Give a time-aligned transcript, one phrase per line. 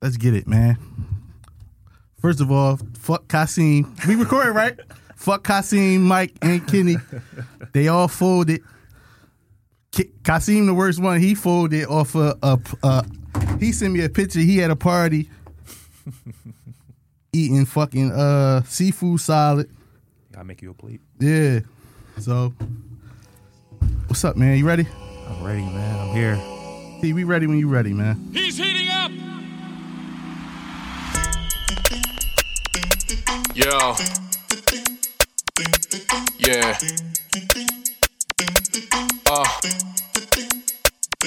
[0.00, 0.78] Let's get it, man.
[2.20, 3.94] First of all, fuck Kasim.
[4.06, 4.78] We recording, right?
[5.16, 6.96] fuck Kasim, Mike, and Kenny.
[7.72, 8.62] They all folded.
[9.90, 13.04] K- Kasim, the worst one, he folded off a, a, a.
[13.58, 14.38] He sent me a picture.
[14.38, 15.30] He had a party
[17.32, 19.68] eating fucking uh seafood salad.
[20.30, 21.00] Gotta make you a plate.
[21.18, 21.60] Yeah.
[22.20, 22.52] So,
[24.06, 24.58] what's up, man?
[24.58, 24.86] You ready?
[25.28, 26.08] I'm ready, man.
[26.08, 26.36] I'm here.
[27.00, 28.30] T, we ready when you ready, man.
[28.32, 29.10] He's heating up.
[33.58, 33.96] Yo.
[36.38, 36.78] Yeah.
[39.26, 39.44] Uh.
[41.20, 41.26] I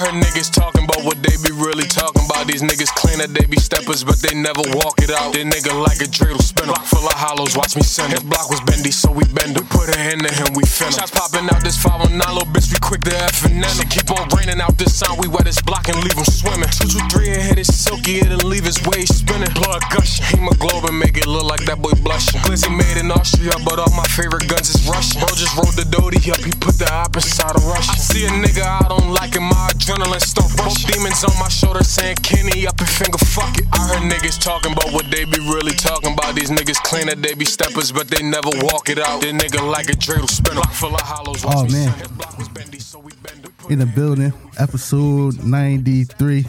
[0.00, 2.48] heard niggas talking about what they be really talking about.
[2.48, 5.36] These niggas claim that they be steppers, but they never walk it out.
[5.36, 6.72] They nigga like a dreidel spinner.
[6.72, 9.68] Block full of hollows, watch me send His block was bendy, so we bend him.
[9.68, 12.80] Put a hand to him, we fin Shots popping out this 519, little bitch, we
[12.80, 13.76] quick to F and N.
[13.92, 16.72] Keep on raining out this sign, we wet his block and leave him swimming.
[16.72, 19.52] Two, two, three, and hit it silky, it'll leave his waist spinning.
[19.60, 22.40] Blood gushing, hemoglobin make it look like that boy blushing.
[22.48, 25.20] Glizzy made in Austria, but all my favorite guns is Russian.
[25.20, 27.92] Bro just rolled the Dodie up, he put the op inside a Russian.
[27.92, 30.88] I see a nigga I don't like him, my adrenaline start rushing.
[30.92, 33.66] Demons on my shoulder saying Kenny up and finger fuck it.
[33.72, 36.36] I heard niggas talking about what they be really talking about.
[36.36, 39.22] These niggas claim that they be steppers, but they never walk it out.
[39.22, 40.62] They nigga like a dreidel spinner.
[40.70, 41.44] Full of hollows.
[41.44, 41.70] Oh, man.
[41.72, 43.52] send His block was bendy, so we bend him.
[43.58, 46.44] Put in the building, episode 93.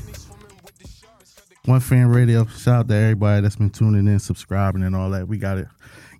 [1.65, 2.45] One Fam Radio.
[2.45, 5.27] Shout out to everybody that's been tuning in, subscribing, and all that.
[5.27, 5.67] We got it.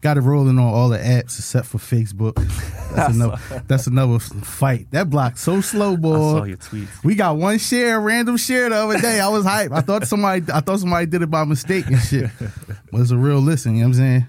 [0.02, 2.36] Got it rolling on all the apps except for Facebook.
[2.96, 3.38] That's another.
[3.68, 4.88] That's another fight.
[4.92, 6.16] That block so slow, I boy.
[6.16, 7.04] saw your tweets.
[7.04, 9.20] We got one share, random share the other day.
[9.20, 9.72] I was hype.
[9.72, 12.30] I thought somebody, I thought somebody did it by mistake and shit.
[12.92, 13.74] But it's a real listen.
[13.76, 14.28] You know what I'm saying?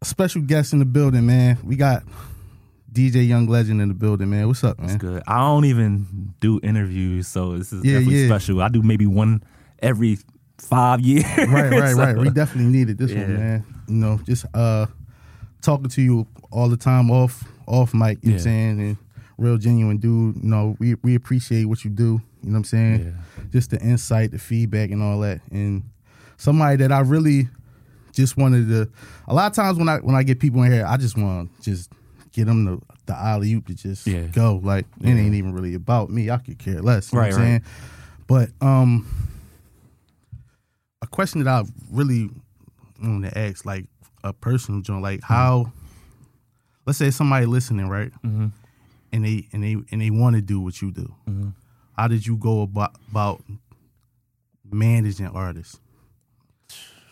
[0.00, 1.58] A special guest in the building, man.
[1.62, 2.02] We got
[2.92, 4.48] DJ Young Legend in the building, man.
[4.48, 4.88] What's up, man?
[4.90, 5.22] It's good.
[5.26, 8.28] I don't even do interviews, so this is Yeah, definitely yeah.
[8.28, 8.60] special.
[8.60, 9.44] I do maybe one
[9.80, 10.18] every
[10.68, 11.24] five years.
[11.48, 12.16] right, right, right.
[12.16, 13.22] We definitely needed this Yeah.
[13.22, 13.64] one, man.
[13.88, 14.86] You know, just uh
[15.60, 18.80] talking to you all the time off off mic, you know what I'm saying?
[18.80, 18.96] And
[19.38, 20.36] real genuine dude.
[20.36, 22.20] You know, we we appreciate what you do.
[22.42, 23.04] You know what I'm saying?
[23.04, 23.44] Yeah.
[23.50, 25.40] Just the insight, the feedback and all that.
[25.50, 25.82] And
[26.36, 27.48] somebody that I really
[28.12, 28.90] just wanted to
[29.26, 31.54] a lot of times when I when I get people in here, I just want
[31.58, 31.90] to just
[32.32, 34.26] get them the the alley oop to just Yeah.
[34.26, 34.60] go.
[34.62, 35.14] Like it Yeah.
[35.14, 36.30] ain't even really about me.
[36.30, 37.12] I could care less.
[37.12, 37.62] You Right, know what I'm right.
[37.62, 38.50] saying?
[38.60, 39.06] But um
[41.02, 42.30] a question that I really
[43.02, 43.84] want to ask, like
[44.24, 45.72] a personal joint, like how,
[46.86, 48.46] let's say somebody listening, right, Mm-hmm.
[49.12, 51.12] and they and they and they want to do what you do.
[51.96, 53.42] How did you go about about
[54.70, 55.80] managing artists?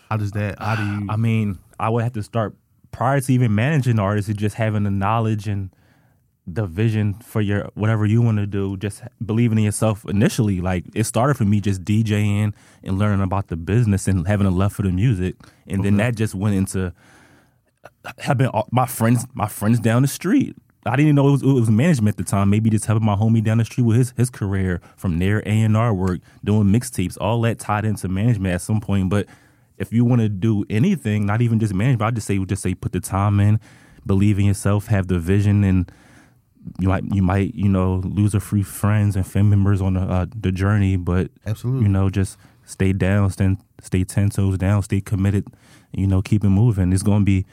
[0.09, 0.59] How does that?
[0.59, 1.07] How do you?
[1.11, 2.57] I mean, I would have to start
[2.91, 5.71] prior to even managing artists, is just having the knowledge and
[6.47, 8.77] the vision for your whatever you want to do.
[8.77, 10.61] Just believing in yourself initially.
[10.61, 12.53] Like it started for me just DJing
[12.83, 15.37] and learning about the business and having a love for the music,
[15.67, 16.93] and then that just went into
[18.19, 20.57] having all- my friends, my friends down the street.
[20.87, 22.49] I didn't even know it was, it was management at the time.
[22.49, 25.51] Maybe just helping my homie down the street with his his career from their A
[25.51, 29.11] and R work, doing mixtapes, all that tied into management at some point.
[29.11, 29.27] But
[29.77, 32.75] if you want to do anything, not even just management, I just say just say
[32.75, 33.61] put the time in,
[34.07, 35.91] believe in yourself, have the vision, and
[36.79, 40.01] you might you might you know lose a few friends and family members on the
[40.01, 41.83] uh, the journey, but Absolutely.
[41.83, 45.47] you know just stay down, stay stay ten toes down, stay committed,
[45.93, 46.93] you know keep it moving.
[46.93, 47.47] It's gonna be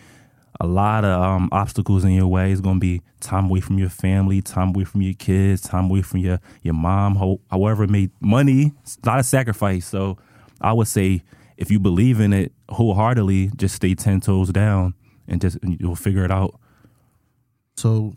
[0.59, 2.51] a lot of um, obstacles in your way.
[2.51, 6.01] It's gonna be time away from your family, time away from your kids, time away
[6.01, 7.15] from your your mom.
[7.15, 8.73] Ho- however, it may money.
[8.81, 9.85] It's not a sacrifice.
[9.85, 10.17] So
[10.59, 11.23] I would say
[11.57, 14.95] if you believe in it wholeheartedly, just stay ten toes down
[15.27, 16.59] and just and you'll figure it out.
[17.75, 18.15] so,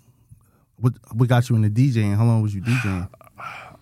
[0.81, 2.17] what what got you into DJing?
[2.17, 3.09] How long was you DJing?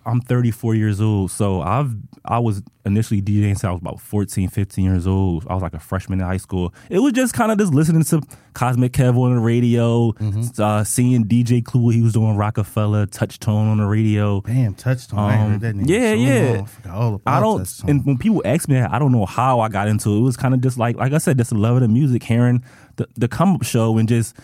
[0.05, 1.93] I'm 34 years old, so I've
[2.25, 5.45] I was initially DJing since I was about 14, 15 years old.
[5.47, 6.73] I was like a freshman in high school.
[6.89, 8.21] It was just kind of just listening to
[8.53, 10.13] Cosmic Kev on the radio,
[10.57, 11.89] uh, seeing DJ Clue.
[11.89, 14.41] He was doing Rockefeller, Touch Tone on the radio.
[14.41, 15.19] Damn, Touchstone.
[15.19, 15.85] I Um, heard that name.
[15.87, 16.51] yeah, so yeah.
[16.53, 16.63] long.
[16.63, 19.25] I forgot all about I don't, and when people ask me that, I don't know
[19.25, 20.19] how I got into it.
[20.19, 22.23] It was kind of just like, like I said, just the love of the music,
[22.23, 22.63] hearing
[22.95, 24.35] the, the come up show and just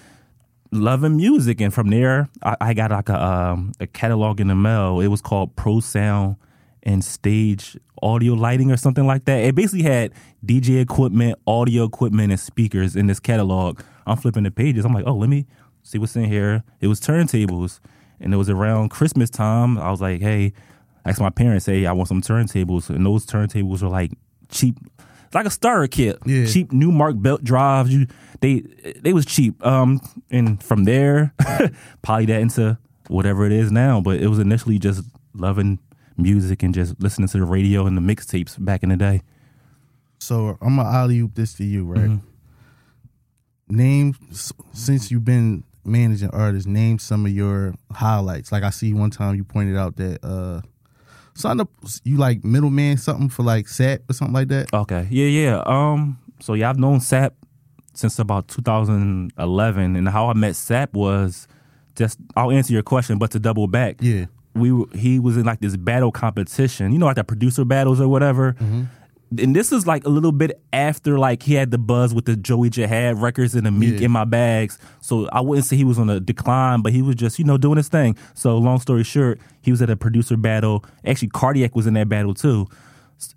[0.76, 1.62] loving music.
[1.62, 5.00] And from there, I, I got like a, um, a catalog in the mail.
[5.00, 6.36] It was called Pro Sound
[6.84, 9.44] and Stage Audio Lighting or something like that.
[9.44, 10.12] It basically had
[10.46, 13.82] DJ equipment, audio equipment, and speakers in this catalog.
[14.06, 14.86] I'm flipping the pages.
[14.86, 15.48] I'm like, oh, let me
[15.84, 16.64] see what's in here.
[16.82, 17.80] It was turntables.
[18.20, 19.78] And it was around Christmas time.
[19.78, 20.54] I was like, hey,
[21.04, 22.90] I asked my parents, hey, I want some turntables.
[22.90, 24.12] And those turntables were like
[24.50, 24.78] cheap,
[25.34, 26.18] like a starter kit.
[26.26, 26.46] Yeah.
[26.46, 27.94] Cheap Numark belt drives.
[27.94, 28.08] You
[28.42, 28.64] they
[29.02, 29.64] they was cheap.
[29.66, 30.00] Um
[30.32, 31.34] and from there,
[32.02, 32.78] poly that into
[33.08, 34.02] whatever it is now.
[34.02, 35.80] But it was initially just loving
[36.18, 39.22] music and just listening to the radio and the mixtapes back in the day.
[40.20, 42.10] So I'm gonna alley oop this to you, right?
[42.10, 42.22] Mhm.
[43.68, 44.16] Name
[44.74, 48.52] since you've been managing artists, name some of your highlights.
[48.52, 50.62] Like I see one time you pointed out that uh
[51.36, 51.72] something up-
[52.04, 54.74] you like middleman something for like Sap or something like that.
[54.74, 55.08] Okay.
[55.12, 55.64] Yeah, yeah.
[55.66, 56.18] Um.
[56.40, 57.34] So yeah, I've known Sap
[57.94, 61.48] since about 2011, and how I met Sap was
[61.96, 62.20] just.
[62.36, 64.26] I'll answer your question, but to double back, Yeah.
[64.54, 66.92] we were- he was in like this battle competition.
[66.92, 68.56] You know, like the producer battles or whatever.
[69.38, 72.36] And this is like a little bit after like he had the buzz with the
[72.36, 74.06] Joey Jihad records and the Meek Yeah.
[74.06, 74.78] in my bags.
[75.02, 77.58] So I wouldn't say he was on a decline, but he was just, you know,
[77.58, 78.16] doing his thing.
[78.34, 80.86] So long story short, he was at a producer battle.
[81.06, 82.68] Actually, Cardiac was in that battle too.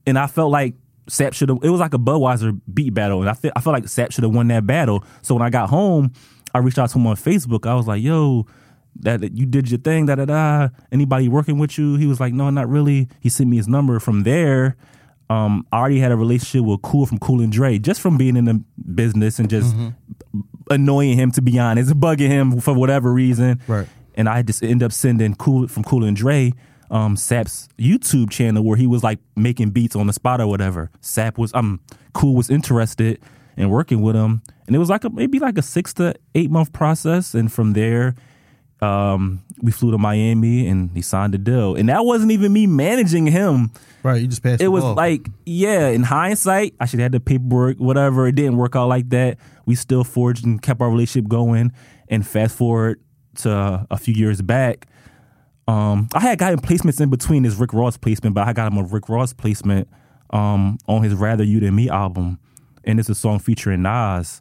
[0.07, 0.75] And I felt like
[1.09, 1.59] Sap should have.
[1.63, 4.25] It was like a Budweiser beat battle, and I feel I felt like Sap should
[4.25, 5.03] have won that battle.
[5.23, 6.13] So when I got home,
[6.53, 7.67] I reached out to him on Facebook.
[7.67, 8.45] I was like, "Yo,
[9.01, 10.69] that that you did your thing, da da da.
[10.93, 13.99] Anybody working with you?" He was like, "No, not really." He sent me his number.
[14.01, 14.77] From there,
[15.31, 18.37] um, I already had a relationship with Cool from Cool and Dre, just from being
[18.37, 18.63] in the
[18.95, 19.75] business and just
[20.71, 23.61] annoying him, to be honest, bugging him for whatever reason.
[23.67, 23.87] Right.
[24.15, 26.53] And I just end up sending Cool from Cool and Dre
[26.91, 30.91] um, Sap's YouTube channel where he was like making beats on the spot or whatever.
[31.01, 31.81] Sap was um
[32.15, 33.21] Cool was interested
[33.57, 36.51] in working with him, and it was like a maybe like a six to eight
[36.51, 37.35] month process.
[37.35, 38.15] And from there,
[38.81, 41.75] um, we flew to Miami and he signed the deal.
[41.75, 43.71] And that wasn't even me managing him.
[44.03, 44.23] Right.
[44.23, 44.63] You just passed.
[44.63, 44.95] It was ball.
[44.95, 48.27] like, yeah, in hindsight, I should have had the paperwork, whatever.
[48.29, 49.39] It didn't work out like that.
[49.67, 51.73] We still forged and kept our relationship going.
[52.09, 53.01] And fast forward
[53.37, 54.87] to a few years back,
[55.67, 58.79] um, I had gotten placements in between his Rick Ross placement, but I got him
[58.79, 59.89] a Rick Ross placement
[60.31, 62.39] um, on his Rather You Than Me album.
[62.85, 64.41] And it's a song featuring Nas.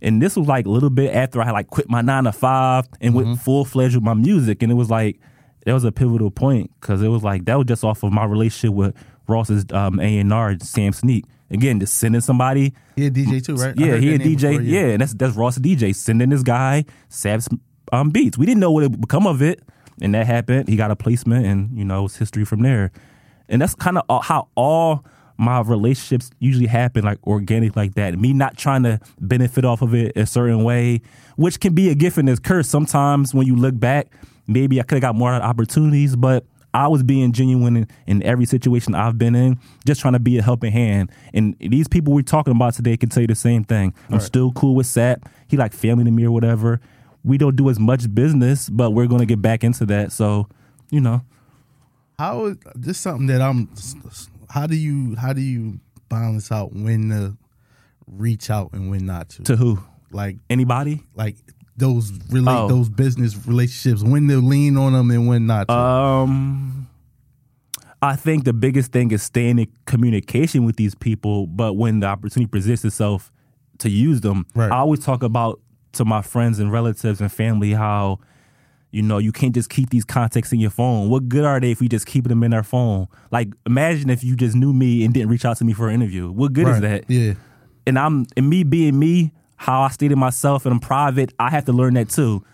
[0.00, 2.32] And this was like a little bit after I had like quit my nine to
[2.32, 4.62] five and went full fledged with my music.
[4.62, 5.18] And it was like,
[5.64, 8.24] that was a pivotal point because it was like, that was just off of my
[8.24, 8.94] relationship with
[9.26, 11.24] Ross's um, A&R, Sam Sneak.
[11.50, 12.74] Again, just sending somebody.
[12.94, 13.74] he a DJ too, right?
[13.76, 14.50] Yeah, he a DJ.
[14.50, 14.86] before, yeah.
[14.88, 17.48] and that's that's Ross DJ sending this guy Sap's
[17.90, 18.36] um, beats.
[18.36, 19.62] We didn't know what would become of it,
[20.02, 20.68] and that happened.
[20.68, 22.92] He got a placement, and you know, it's history from there.
[23.48, 25.06] And that's kind of how all
[25.38, 28.18] my relationships usually happen, like organic, like that.
[28.18, 31.00] Me not trying to benefit off of it a certain way,
[31.36, 32.68] which can be a gift and a curse.
[32.68, 34.08] Sometimes when you look back,
[34.48, 36.44] maybe I could have got more opportunities, but
[36.74, 40.38] I was being genuine in, in every situation I've been in, just trying to be
[40.38, 41.10] a helping hand.
[41.32, 43.94] And these people we're talking about today can tell you the same thing.
[44.10, 45.28] I'm still cool with Sap.
[45.46, 46.80] He like family to me or whatever.
[47.24, 50.12] We don't do as much business, but we're gonna get back into that.
[50.12, 50.48] So,
[50.90, 51.22] you know,
[52.18, 53.68] How is this something that I'm?
[54.50, 57.36] How do you how do you balance out when to
[58.06, 59.42] reach out and when not to?
[59.44, 59.78] to who?
[60.10, 61.02] like Anybody?
[61.14, 61.36] like
[61.76, 62.68] those relate Oh.
[62.68, 65.74] those business relationships when to lean on them and when not to.
[65.74, 66.88] Um,
[68.00, 72.06] I think the biggest thing is staying in communication with these people, but when the
[72.06, 73.30] opportunity presents itself
[73.78, 74.70] to use them, Right.
[74.72, 75.60] I always talk about
[75.92, 78.18] to my friends and relatives and family how
[78.90, 81.10] you know you can't just keep these contacts in your phone.
[81.10, 83.08] What good are they if we just keep them in our phone?
[83.30, 85.94] Like imagine if you just knew me and didn't reach out to me for an
[85.94, 86.30] interview.
[86.30, 87.04] What good is that?
[87.08, 87.34] Yeah.
[87.86, 91.64] and I'm and me being me, how I stated myself and I'm private, I have
[91.66, 92.44] to learn that too.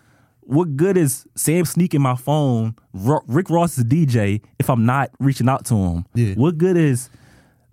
[0.46, 5.48] What good is Sam sneaking my phone, Rick Ross is DJ, if I'm not reaching
[5.48, 6.06] out to him?
[6.14, 6.34] Yeah.
[6.34, 7.08] What good is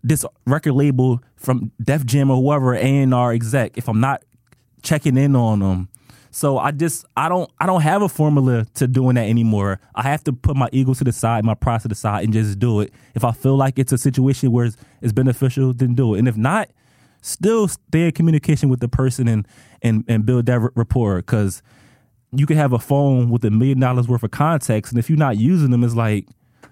[0.04, 4.24] this record label from Def Jam or whoever A&R exec if I'm not
[4.84, 5.90] checking in on them?
[6.32, 9.80] So I just I don't I don't have a formula to doing that anymore.
[9.94, 12.34] I have to put my ego to the side, my pride to the side, and
[12.34, 12.94] just do it.
[13.16, 16.20] If I feel like it's a situation where it's, it's beneficial, then do it.
[16.20, 16.70] And if not,
[17.22, 19.46] still stay in communication with the person and
[19.82, 21.62] and and build that rapport because
[22.32, 25.20] you can have a phone with a million dollars worth of contacts and if you're
[25.20, 26.26] not using them it's like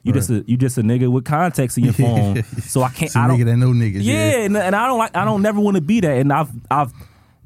[0.04, 3.16] you just a you just a nigga with contacts in your phone so i can't
[3.18, 4.00] i don't nigga that know niggas.
[4.02, 6.18] yeah, and, and I don't like I don't never want to be that.
[6.18, 6.94] And I've I've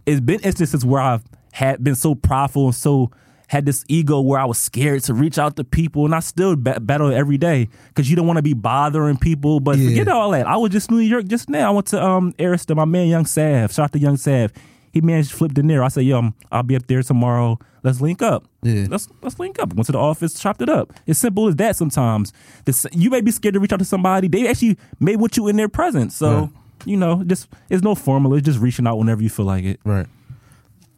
[0.05, 3.11] it's been instances where I've had been so prideful and so
[3.47, 6.55] had this ego where I was scared to reach out to people, and I still
[6.55, 9.59] ba- battle every day because you don't want to be bothering people.
[9.59, 9.89] But Yeah.
[9.89, 10.47] forget all that.
[10.47, 11.67] I was just in New York just now.
[11.69, 13.71] I went to um Arista, my man Young Sav.
[13.71, 14.51] Shout out to Young Sav.
[14.91, 15.85] He managed to Flipp Dinero.
[15.85, 17.57] I said, yo, I'll be up there tomorrow.
[17.83, 18.45] Let's link up.
[18.63, 18.85] Yeah.
[18.89, 19.73] Let's let's link up.
[19.73, 20.91] Went to the office, chopped it up.
[21.05, 21.75] It's simple as that.
[21.75, 22.33] Sometimes
[22.65, 24.27] this, you may be scared to reach out to somebody.
[24.27, 26.15] They actually may want you in their presence.
[26.15, 26.49] So Right.
[26.85, 28.37] you know, just it's no formula.
[28.37, 29.79] It's just reaching out whenever you feel like it.
[29.83, 30.07] Right.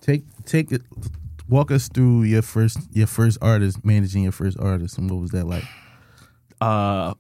[0.02, 0.82] Take take it.
[1.48, 5.32] Walk us through your first your first artist managing your first artist and what was
[5.32, 5.64] that like?
[6.62, 7.14] Uh,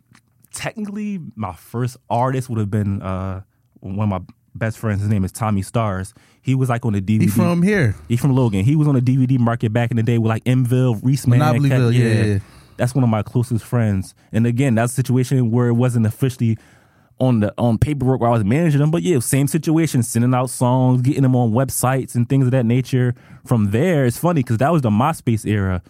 [0.53, 3.41] technically, my first artist would have been uh
[3.81, 5.01] one of my best friends.
[5.01, 6.13] His name is Tommy Stars.
[6.41, 7.21] He was like on the DVD.
[7.21, 8.63] He from here, He from Logan.
[8.65, 11.39] He was on the DVD market back in the day with like Mville, Reese Man.
[11.69, 12.39] Cat- Yeah, yeah.
[12.77, 14.13] That's one of my closest friends.
[14.33, 16.57] And again, that's a situation where it wasn't officially
[17.19, 20.49] on the on paperwork where I was managing them, but yeah, same situation, sending out
[20.49, 23.15] songs, getting them on websites and things of that nature.
[23.45, 25.81] From there, it's funny because that was the MySpace era.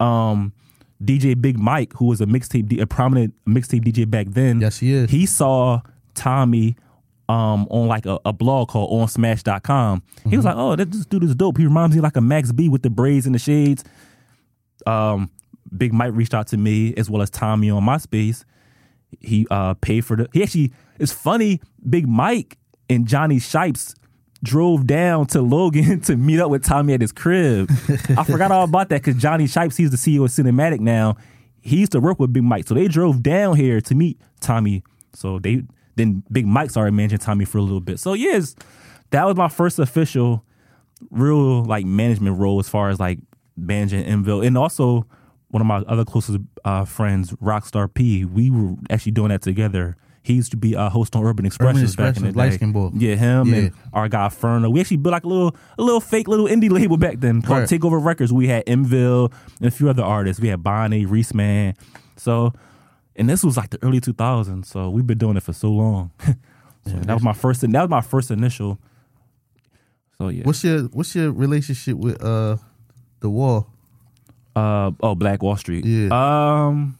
[0.00, 0.52] Um,
[1.02, 4.92] DJ Big Mike, who was a mixtape, a prominent mixtape DJ back then, Yes, he
[4.92, 5.10] is.
[5.10, 5.82] he saw
[6.14, 6.76] Tommy
[7.28, 10.02] um, on like a, a blog called onsmash.com.
[10.28, 11.58] He was like, oh, that, this dude is dope.
[11.58, 13.84] He reminds me like a Max B with the braids and the shades.
[14.86, 15.30] Um,
[15.76, 18.44] Big Mike reached out to me as well as Tommy on MySpace.
[19.20, 20.28] He uh, paid for the.
[20.32, 22.58] He actually, it's funny, Big Mike
[22.88, 23.94] and Johnny Shipes
[24.42, 27.70] drove down to Logan to meet up with Tommy at his crib.
[28.16, 31.16] I forgot all about that because Johnny Shipes, he's the CEO of Cinematic now.
[31.60, 34.84] He used to work with Big Mike, so they drove down here to meet Tommy.
[35.14, 35.62] So they
[35.96, 37.98] then Big Mike started managing Tommy for a little bit.
[37.98, 38.54] So yes,
[39.10, 40.44] that was my first official
[41.10, 43.18] real like management role as far as like
[43.56, 45.06] managing Enville, and also
[45.56, 48.26] one of my other closest uh, friends, Rockstar P.
[48.26, 49.96] We were actually doing that together.
[50.22, 52.58] He used to be a host on Urban Expressions back in the day.
[52.94, 53.56] Yeah, him Yeah.
[53.56, 54.68] and our guy Ferno.
[54.68, 57.60] We actually built like a little, a little fake little indie label back then called
[57.60, 57.68] Right.
[57.70, 58.34] Takeover Records.
[58.34, 60.42] We had Enville and a few other artists.
[60.42, 61.74] We had Bonnie, Reese Man.
[62.16, 62.52] So,
[63.14, 64.66] and this was like the early 2000s.
[64.66, 66.10] So we've been doing it for so long.
[66.84, 67.62] so that was my first.
[67.62, 68.78] That was my first initial.
[70.18, 70.42] So yeah.
[70.44, 72.58] What's your What's your relationship with uh
[73.20, 73.68] the wall?
[74.56, 75.84] Uh oh, Black Wall Street.
[75.84, 76.08] Yeah.
[76.10, 76.98] Um,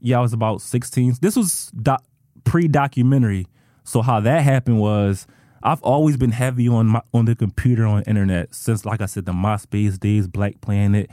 [0.00, 1.14] yeah, I was about sixteen.
[1.20, 2.04] This was doc-
[2.44, 3.46] pre-documentary.
[3.84, 5.26] So how that happened was
[5.62, 9.24] I've always been heavy on my on the computer on internet since, like I said,
[9.24, 11.10] the MySpace days, Black Planet,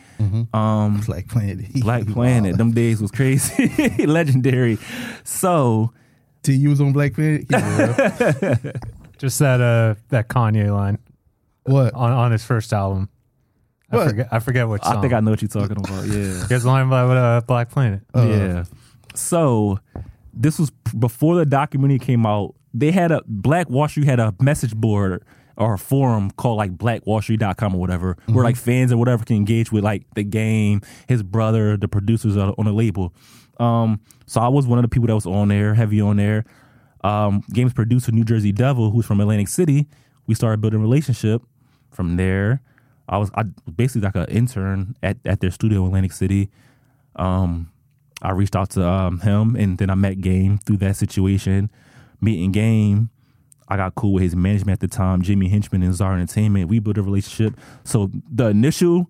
[0.54, 1.74] um, Black Planet.
[1.76, 2.58] Black Planet.
[2.58, 3.68] Them days was crazy,
[4.06, 4.78] legendary.
[5.24, 5.94] So
[6.44, 7.48] Till you was on Black Planet.
[7.48, 8.76] Keep.
[9.18, 10.98] Just that uh that Kanye line
[11.64, 11.94] what?
[11.94, 13.10] on, on his first album.
[13.92, 14.98] I forget I forget what song.
[14.98, 16.06] I think I know what you're talking about.
[16.08, 16.46] Yeah.
[16.58, 18.02] A line by uh, Black Planet.
[18.14, 18.64] Uh, yeah.
[19.16, 19.80] So
[20.34, 22.56] this was p- before the documentary came out.
[22.74, 25.24] They had a Black Wall Street had a message board
[25.58, 29.72] or a forum called like blackwallstreet.com or whatever, where like fans or whatever can engage
[29.72, 33.14] with like the game, his brother, the producers on on the label.
[33.60, 36.46] Um, so I was one of the people that was on there, heavy on there.
[37.04, 39.88] Um, games producer New Jersey Devil, who's from Atlantic City.
[40.28, 41.42] We started building a relationship.
[41.92, 42.62] From there,
[43.12, 46.50] I was I basically like an intern at, at their studio in Atlantic City.
[47.18, 47.72] Um,
[48.22, 51.70] I reached out to um, him, and then I met Game through that situation.
[52.22, 53.10] Meeting Game,
[53.68, 56.70] I got cool with his management at the time, Jimmy Henchman and Czar Entertainment.
[56.70, 57.60] We built a relationship.
[57.84, 59.10] So the initial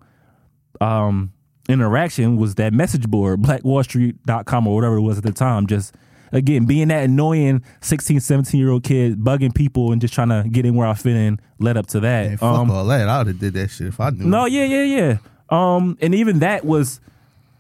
[0.79, 1.33] um,
[1.67, 5.67] interaction was that message board, blackwallstreet.com or whatever it was at the time.
[5.67, 5.93] Just
[6.31, 10.47] again, being that annoying 16, 17 year old kid, bugging people and just trying to
[10.49, 12.27] get in where I fit in, led up to that.
[12.29, 13.07] Man, fuck Um, all that.
[13.07, 14.25] I would have did that shit if I knew.
[14.25, 15.17] no, yeah, yeah, yeah.
[15.49, 16.99] Um, and even that was,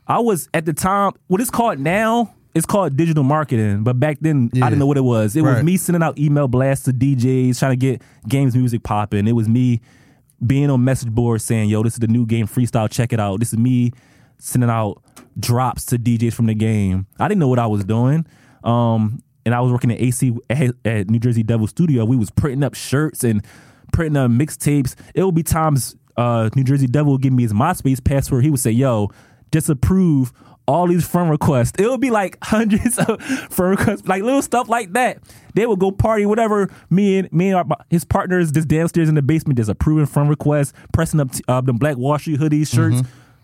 [0.07, 1.11] I was at the time.
[1.27, 3.83] What it's called now, it's called digital marketing.
[3.83, 4.65] But back then, Yeah.
[4.65, 5.35] I didn't know what it was.
[5.35, 9.27] It was me sending out email blasts to DJs, trying to get games music popping.
[9.27, 9.81] It was me
[10.45, 12.89] being on message boards saying, "Yo, this is the new game freestyle.
[12.89, 13.91] Check it out." This is me
[14.37, 15.01] sending out
[15.39, 17.05] drops to DJs from the game.
[17.19, 18.25] I didn't know what I was doing.
[18.63, 22.05] Um, and I was working at AC at, at New Jersey Devil Studio.
[22.05, 23.43] We was printing up shirts and
[23.91, 24.95] printing up mixtapes.
[25.15, 28.43] It would be times uh, New Jersey Devil would give me his MySpace password.
[28.43, 29.09] He would say, "Yo,
[29.49, 30.31] disapprove
[30.67, 34.69] all these friend requests." It would be like hundreds of friend requests, like little stuff
[34.69, 35.19] like that.
[35.55, 36.69] They would go party, whatever.
[36.89, 40.29] Me and me and our, his partners just downstairs in the basement, just approving friend
[40.29, 43.01] requests, pressing up t- uh, them Black Wall Street hoodies, shirts,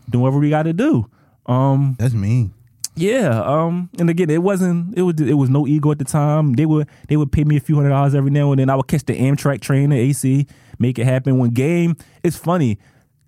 [0.09, 1.09] doing whatever we got to do.
[1.47, 2.53] Um, That's mean.
[2.97, 4.97] Yeah, um, and again, it wasn't.
[4.97, 5.15] It was.
[5.21, 6.53] It was no ego at the time.
[6.53, 6.87] They would.
[7.07, 8.69] They would pay me a few hundred dollars every now and then.
[8.69, 10.47] I would catch the Amtrak train to AC,
[10.79, 11.37] make it happen.
[11.37, 12.79] When game, it's funny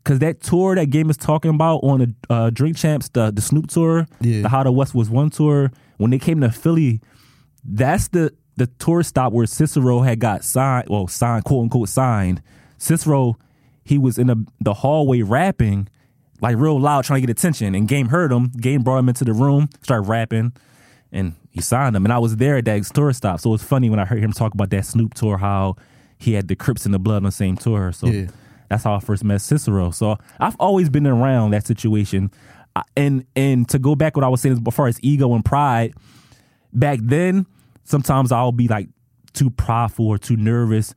[0.04, 3.42] because that tour that game is talking about on the uh, Drink Champs, the the
[3.42, 4.42] Snoop tour, Yeah.
[4.42, 5.72] the How the West was Won tour.
[5.98, 7.00] When they came to Philly,
[7.64, 10.88] that's the the tour stop where Cyssero had got signed.
[10.90, 12.42] Well, signed, quote unquote, signed.
[12.80, 13.36] Cyssero,
[13.84, 15.88] he was in the the hallway rapping
[16.41, 17.75] like real loud, trying to get attention.
[17.75, 18.50] And Game heard him.
[18.50, 20.53] Game brought him into the room, started rapping,
[21.12, 22.05] and he signed him.
[22.05, 24.19] And I was there at that tour stop, so it was funny when I heard
[24.24, 25.75] him talk about that Snoop tour, how
[26.17, 27.91] he had the Crips and the Blood on the same tour.
[27.91, 28.27] So Yeah.
[28.69, 29.93] that's how I first met Cyssero.
[29.93, 32.31] So I've always been around that situation.
[32.96, 35.93] And and to go back what I was saying before, as ego and pride,
[36.72, 37.46] back then,
[37.84, 38.88] sometimes I'll be like
[39.34, 40.93] too prideful or too nervous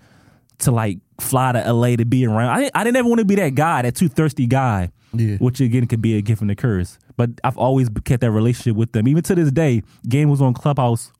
[0.58, 2.50] to like fly to LA to be around.
[2.50, 4.90] I didn't, I didn't ever want to be that guy, that too thirsty guy.
[5.14, 5.36] Yeah.
[5.36, 6.98] Which again could be a gift and a curse.
[7.16, 9.06] But I've always kept that relationship with them.
[9.06, 11.12] Even to this day, Game was on Clubhouse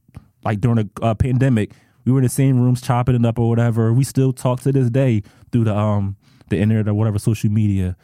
[0.44, 1.72] like during the uh, pandemic.
[2.04, 3.92] We were in the same rooms chopping it up or whatever.
[3.92, 5.22] We still talk to this day
[5.52, 6.16] through the um
[6.48, 7.96] the internet or whatever social media.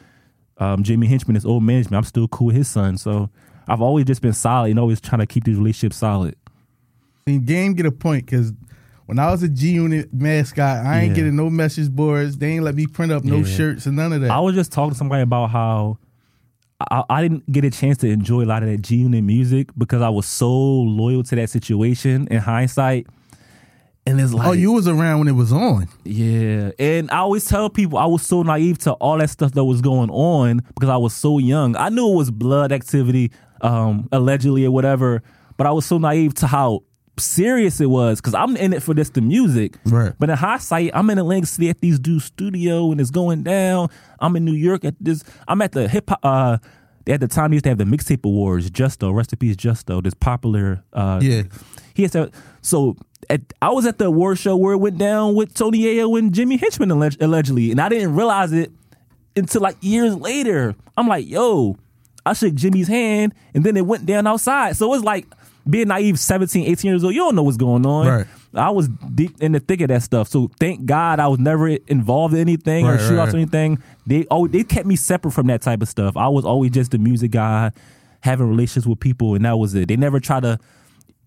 [0.57, 1.95] Um, Jimmy Henchman is old management.
[1.95, 3.29] I'm still cool with his son, so
[3.67, 6.35] I've always just been solid and always trying to keep these relationships solid.
[7.27, 8.53] See, game get a point because
[9.09, 11.15] when I was a G Unit mascot, I ain't Yeah.
[11.15, 12.37] getting no message boards.
[12.37, 13.43] They ain't let me print up no Yeah.
[13.43, 14.29] shirts and none of that.
[14.29, 15.97] I was just talking to somebody about how
[16.91, 19.69] I, I didn't get a chance to enjoy a lot of that G Unit music
[19.77, 23.07] because I was so loyal to that situation in hindsight.
[24.05, 25.87] And it's like, oh, you was around when it was on.
[26.05, 26.71] yeah.
[26.79, 29.81] And I always tell people I was so naive to all that stuff that was
[29.81, 31.75] going on because I was so young.
[31.75, 35.21] I knew it was blood activity, um, allegedly or whatever,
[35.57, 36.83] but I was so naive to how
[37.19, 39.77] serious it was because I'm in it for this the music.
[39.85, 40.13] Right.
[40.19, 43.89] But in hindsight, I'm in Atlantic City at these dudes' studio and it's going down.
[44.19, 45.23] I'm in New York at this.
[45.47, 46.19] I'm at the hip hop.
[46.23, 46.57] Uh,
[47.07, 48.69] at the time, they used to have the mixtape awards.
[48.69, 49.99] Justo, rest in peace, Justo.
[50.01, 50.83] This popular.
[50.93, 51.43] Uh, Yeah.
[51.95, 52.31] He has to.
[52.61, 52.95] So
[53.29, 56.33] at, I was at the award show where it went down with Tony Yayo and
[56.33, 58.71] Jimmy Henchman alleg- allegedly, and I didn't realize it
[59.35, 60.75] until like years later.
[60.95, 61.77] I'm like, yo,
[62.25, 64.75] I shook Jimmy's hand, and then it went down outside.
[64.77, 65.25] So it's like
[65.67, 67.13] being naive, 17, 18 years old.
[67.13, 68.07] You don't know what's going on.
[68.07, 68.27] Right.
[68.53, 70.27] I was deep in the thick of that stuff.
[70.27, 73.33] So thank God I was never involved in anything or Right, shootouts right.
[73.33, 73.83] or anything.
[74.07, 76.17] They oh they kept me separate from that type of stuff.
[76.17, 77.71] I was always just the music guy,
[78.21, 79.87] having relationships with people, and that was it.
[79.87, 80.57] They never try to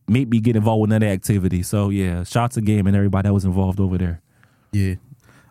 [0.09, 1.63] make me get involved with none of the activity.
[1.63, 4.21] So yeah, shots of game and everybody that was involved over there.
[4.73, 4.95] Yeah.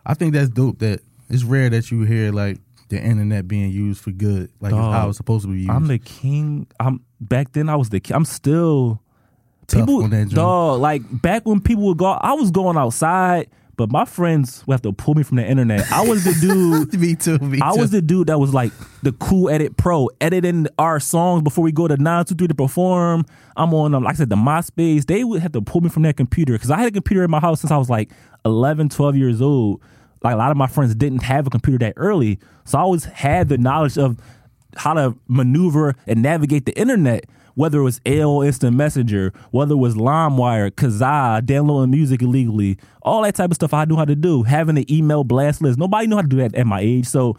[0.04, 2.58] I think that's dope that it's rare that you hear like
[2.92, 5.70] the internet being used for good, like Dog, how it's supposed to be used.
[5.70, 6.66] I'm the king.
[6.78, 7.68] I'm back then.
[7.68, 8.00] I was the.
[8.00, 8.14] king.
[8.14, 9.02] I'm still
[9.66, 10.04] Tough people.
[10.04, 10.34] on that joint.
[10.34, 14.74] Dog, like back when people would go, I was going outside, but my friends would
[14.74, 15.90] have to pull me from the internet.
[15.90, 16.92] I was the dude.
[17.00, 17.38] me too.
[17.38, 17.80] Me I too.
[17.80, 18.72] was the dude that was like
[19.02, 23.24] the cool edit pro, editing our songs before we go to 923 to perform.
[23.56, 25.06] I'm on, um, like I said, the MySpace.
[25.06, 27.30] They would have to pull me from that computer because I had a computer in
[27.30, 28.10] my house since I was like
[28.44, 29.80] 11, 12 years old.
[30.22, 32.38] Like a lot of my friends didn't have a computer that early.
[32.64, 34.18] So I always had the knowledge of
[34.76, 37.24] how to maneuver and navigate the internet.
[37.54, 43.20] Whether it was AOL Instant Messenger, whether it was LimeWire, Kazaa, downloading music illegally, all
[43.22, 44.44] that type of stuff I knew how to do.
[44.44, 45.78] Having an email blast list.
[45.78, 47.04] Nobody knew how to do that at my age.
[47.06, 47.36] So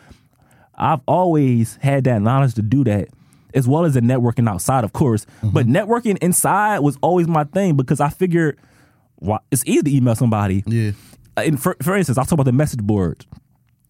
[0.75, 3.09] I've always had that knowledge to do that,
[3.55, 5.25] as well as the networking outside, of course.
[5.25, 5.49] Mm-hmm.
[5.49, 8.59] But networking inside was always my thing because I figured
[9.15, 10.63] why, it's easy to email somebody.
[10.67, 10.91] Yeah.
[11.37, 13.25] Uh, And for, for instance, I'll talk about the message board.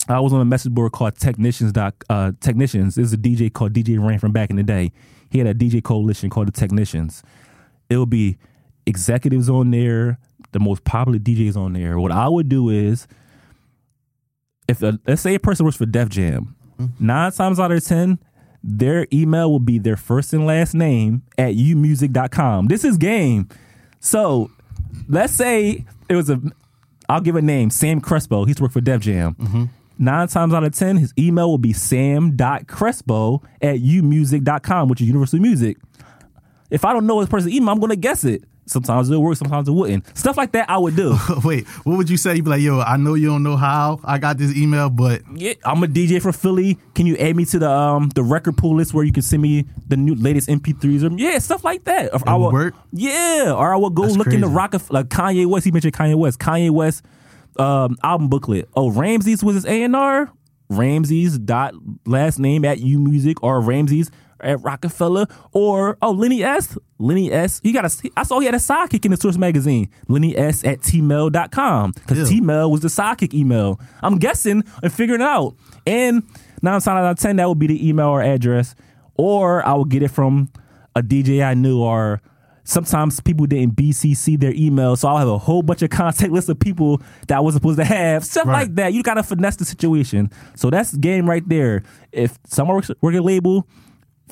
[0.10, 1.72] I was on a message board called Technicians.
[1.72, 2.96] Doc, uh, Technicians.
[2.96, 4.92] There's a DJ called DJ Rain from back in the day.
[5.30, 7.24] He had a DJ coalition called the Technicians.
[7.90, 8.38] It would be
[8.86, 10.20] executives on there,
[10.52, 11.98] the most popular DJs on there.
[12.00, 13.08] What I would do is,
[14.68, 16.56] if a, let's say a person works for Def Jam,
[17.00, 18.20] nine times out of ten,
[18.62, 22.68] their email will be their first and last name at umusic.com.
[22.68, 23.48] This is game.
[24.00, 24.52] So
[25.08, 26.42] let's say it was a,
[27.14, 28.44] I'll give a name, Sam Crespo.
[28.46, 29.36] He's worked for Def Jam.
[29.36, 29.66] Mm-hmm.
[30.00, 35.38] Nine times out of ten, his email will be sam.crespo at umusic.com, which is Universal
[35.40, 35.78] Music.
[36.72, 38.46] If I don't know this person's email, I'm going to guess it.
[38.66, 40.18] Sometimes it'll work, sometimes it wouldn't.
[40.18, 41.18] Stuff like that I would do.
[41.44, 42.36] Wait, what would you say?
[42.36, 45.22] You'd be like, yo, I know you don't know how I got this email, but
[45.36, 46.78] Yeah, I'm a DJ from Philly.
[46.96, 49.42] Can you add me to the um the record pool list where you can send
[49.42, 51.04] me the new latest MP3s?
[51.04, 52.14] Or, yeah, stuff like that.
[52.14, 52.76] Or I would work?
[52.92, 55.66] Yeah, or I would go That's look in the rock of Like Kanye West.
[55.66, 56.40] He mentioned Kanye West.
[56.40, 57.04] Kanye West
[57.60, 58.70] um album booklet.
[58.76, 60.32] Oh, Ramses was his A and R.
[60.70, 61.74] Ramses dot
[62.06, 64.10] last name at U Music or Ramses
[64.44, 66.78] at Rockefeller or oh Lenny S.
[67.00, 67.60] Lenny S.
[67.64, 69.90] He got a I saw he had a sidekick in the Source magazine.
[70.08, 71.92] Lenny S at tmail.com.
[71.92, 72.26] Because Ew.
[72.26, 73.80] T email was the sidekick email.
[74.02, 75.56] I'm guessing and figuring it out.
[75.86, 76.24] And
[76.62, 78.76] nine times out of ten, that would be the email or address.
[79.16, 80.50] Or I would get it from
[80.96, 82.22] a DJ I knew, or
[82.64, 84.96] sometimes people didn't BCC their email.
[84.96, 87.78] So I'll have a whole bunch of contact list of people that I was supposed
[87.80, 88.24] to have.
[88.26, 88.62] Stuff Right.
[88.62, 88.94] like that.
[88.94, 90.32] You gotta finesse the situation.
[90.56, 91.84] So that's the game right there.
[92.12, 93.68] If someone works work at a label,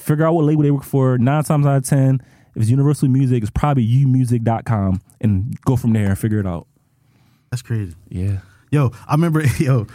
[0.01, 1.17] figure out what label they work for.
[1.17, 2.21] Nine times out of ten,
[2.55, 6.67] if it's Universal Music, it's probably umusic.com and go from there and figure it out.
[7.49, 7.95] that's crazy.
[8.09, 8.39] Yeah.
[8.71, 9.87] Yo, I remember, yo,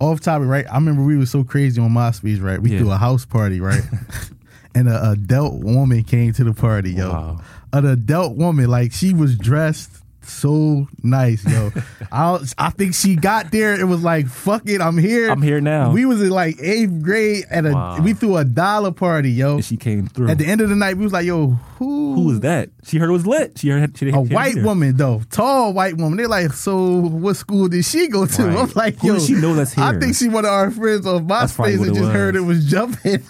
[0.00, 0.66] off topic, right?
[0.70, 2.60] I remember we were so crazy on MySpace, right?
[2.60, 2.78] We Yeah.
[2.78, 3.82] threw a house party, right?
[4.74, 7.10] and a adult woman came to the party, yo.
[7.10, 7.40] Wow.
[7.72, 9.90] An adult woman, like she was dressed
[10.26, 11.72] so nice, yo.
[12.12, 13.78] I I think she got there.
[13.78, 15.30] It was like, fuck it, I'm here.
[15.30, 15.92] I'm here now.
[15.92, 17.72] We was in like eighth grade at a.
[17.72, 18.00] Wow.
[18.00, 19.54] We threw a dollar party, yo.
[19.54, 20.28] And she came through.
[20.28, 22.14] At the end of the night, we was like, yo, who?
[22.14, 22.70] Who was that?
[22.84, 23.58] She heard it was lit.
[23.58, 24.64] She heard she, a she white heard it.
[24.64, 26.16] woman though, tall white woman.
[26.16, 28.46] They're like, so what school did she go to?
[28.46, 28.58] Right.
[28.58, 29.84] I'm like, yo, she know that's here.
[29.84, 32.56] I think she one of our friends on MySpace and just heard it was.
[32.56, 33.22] was jumping.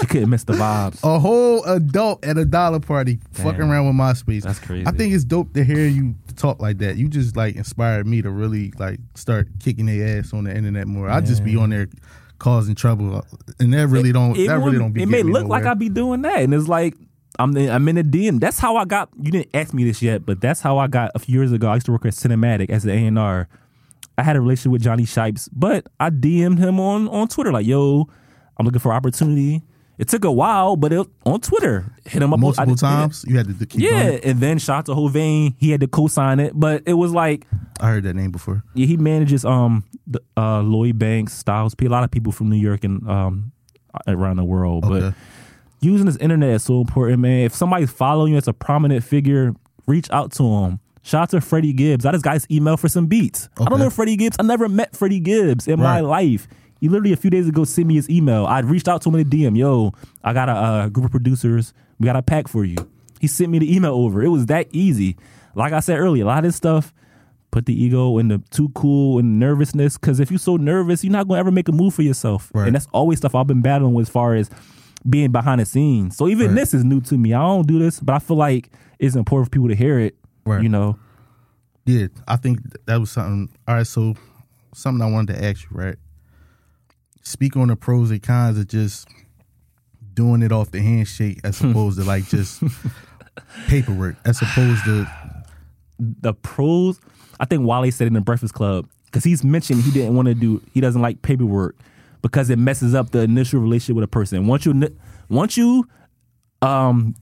[0.00, 1.00] She couldn't miss the vibes.
[1.04, 4.42] a whole adult at a dollar party, fucking around with MySpace.
[4.42, 4.86] That's crazy.
[4.86, 6.96] I think it's dope to hear you talk like that.
[6.96, 10.86] You just like inspired me to really like start kicking their ass on the internet
[10.86, 11.08] more.
[11.08, 11.88] I just be on there
[12.38, 13.24] causing trouble,
[13.58, 15.02] and that really don't it that really don't be.
[15.02, 15.72] It may look like nowhere.
[15.72, 16.94] I be doing that, and it's like
[17.38, 18.40] I'm the, I'm in a DM.
[18.40, 19.10] That's how I got.
[19.20, 21.68] You didn't ask me this yet, but that's how I got a few years ago.
[21.68, 23.48] I used to work at Cinematic as an A and R.
[24.18, 27.66] I had a relationship with Johnny Shipes, but I DM'd him on on Twitter like,
[27.66, 28.08] "Yo,
[28.56, 29.62] I'm looking for opportunity."
[30.00, 33.22] It took a while, but it, on Twitter, hit him up I multiple did- times.
[33.28, 35.54] You had to keep Yeah, and then shot to Hovain.
[35.58, 37.46] He had to co-sign it, but it was like
[37.80, 38.64] I heard that name before.
[38.74, 42.48] yeah, he manages um the, uh Lloyd Banks, Styles P, a lot of people from
[42.48, 43.52] New York and um
[44.06, 44.82] around the world.
[44.88, 45.16] But Okay.
[45.82, 47.40] using this internet is so important, man.
[47.44, 49.54] If somebody's following you as a prominent figure,
[49.86, 50.80] reach out to them.
[51.02, 52.04] Shout out to Freddie Gibbs.
[52.06, 53.48] I just got his email for some beats.
[53.58, 53.82] I don't Okay.
[53.84, 54.36] know Freddie Gibbs.
[54.38, 56.46] I never met Freddie Gibbs in my life.
[56.80, 58.46] He literally a few days ago sent me his email.
[58.46, 59.56] I reached out to him in the DM.
[59.56, 59.92] Yo,
[60.24, 61.74] I got a uh, group of producers.
[61.98, 62.76] We got a pack for you.
[63.20, 64.22] He sent me the email over.
[64.22, 65.16] It was that easy.
[65.54, 66.94] Like I said earlier, a lot of this stuff
[67.50, 69.98] put the ego and the too cool and nervousness.
[69.98, 72.50] Because if you're so nervous, you're not going to ever make a move for yourself.
[72.54, 72.66] Right.
[72.68, 74.48] And that's always stuff I've been battling with as far as
[75.08, 76.16] being behind the scenes.
[76.16, 76.56] So even Right.
[76.56, 77.34] this is new to me.
[77.34, 80.14] I don't do this, but I feel like it's important for people to hear it.
[80.46, 80.62] Right.
[80.62, 80.96] You know,
[81.86, 83.48] Yeah, I think that was something.
[83.66, 84.14] All right, so
[84.74, 85.96] something I wanted to ask you, right?
[87.22, 89.08] Speak on the pros and cons of just
[90.14, 92.62] doing it off the handshake as opposed to like just
[93.68, 95.06] paperwork, as opposed to
[95.98, 96.98] the pros.
[97.38, 100.34] I think Wally said in the Breakfast Club because he's mentioned he didn't want to
[100.34, 100.62] do.
[100.72, 101.76] He doesn't like paperwork
[102.22, 104.46] because it messes up the initial relationship with a person.
[104.46, 104.88] Once you
[105.28, 105.86] once you
[106.62, 107.14] um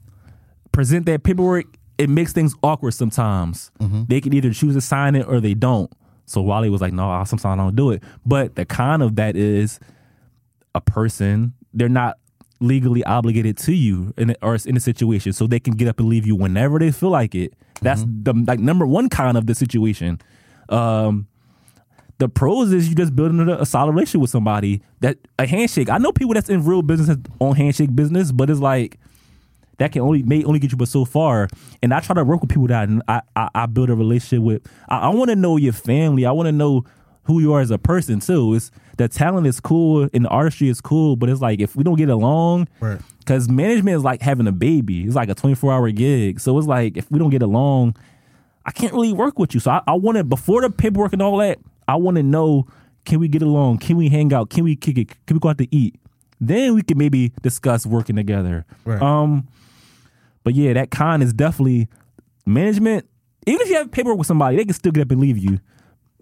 [0.72, 1.66] present that paperwork,
[1.98, 3.70] it makes things awkward sometimes.
[4.08, 5.90] They can either choose to sign it or they don't.
[6.28, 9.36] So Wally was like, "No, sometimes I don't do it." But the con of that
[9.36, 9.80] is
[10.74, 12.18] a person they're not
[12.60, 15.98] legally obligated to you in a, or in a situation, so they can get up
[16.00, 17.54] and leave you whenever they feel like it.
[17.80, 20.20] That's the like number one con of the situation.
[20.68, 21.28] Um,
[22.18, 25.88] the pros is you just building a, a solid relationship with somebody that a handshake.
[25.88, 28.98] I know people that's in real business on handshake business, but it's like
[29.78, 31.48] that can only may only get you but so far.
[31.82, 34.62] And I try to work with people that I I, I build a relationship with.
[34.88, 36.26] I, I want to know your family.
[36.26, 36.84] I want to know
[37.24, 38.54] who you are as a person too.
[38.54, 41.84] It's the talent is cool and the artistry is cool, but it's like if we
[41.84, 42.98] don't get along, Right.
[43.20, 45.04] because management is like having a baby.
[45.04, 46.40] It's like a twenty four hour gig.
[46.40, 47.94] So it's like if we don't get along,
[48.66, 49.60] I can't really work with you.
[49.60, 51.58] So I, I want to before the paperwork and all that.
[51.86, 52.66] I want to know
[53.04, 53.78] can we get along?
[53.78, 54.50] Can we hang out?
[54.50, 55.08] Can we kick it?
[55.26, 55.94] Can we go out to eat?
[56.40, 58.64] Then we can maybe discuss working together.
[58.84, 59.00] Right.
[59.00, 59.48] Um,
[60.48, 61.88] but yeah, that con is definitely
[62.46, 63.06] management.
[63.46, 65.58] Even if you have paperwork with somebody, they can still get up and leave you.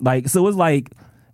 [0.01, 0.91] Like so, it's like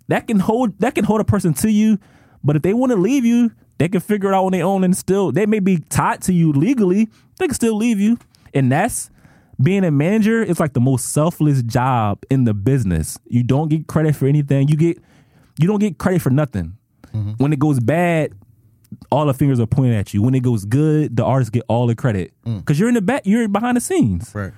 [0.08, 1.96] that can hold that can hold a person to you.
[2.44, 4.84] But if they want to leave you, they can figure it out on their own
[4.84, 7.08] and still they may be tied to you legally.
[7.38, 8.18] They can still leave you,
[8.52, 9.08] and that's
[9.62, 10.42] being a manager.
[10.42, 13.18] It's like the most selfless job in the business.
[13.24, 14.68] You don't get credit for anything.
[14.68, 14.98] You get
[15.58, 16.76] you don't get credit for nothing.
[17.14, 17.42] Mm-hmm.
[17.42, 18.34] When it goes bad,
[19.10, 20.22] all the fingers are pointing at you.
[20.22, 22.58] When it goes good, the artists get all the credit mm.
[22.58, 24.34] because you're in the back, you're behind the scenes.
[24.34, 24.52] right.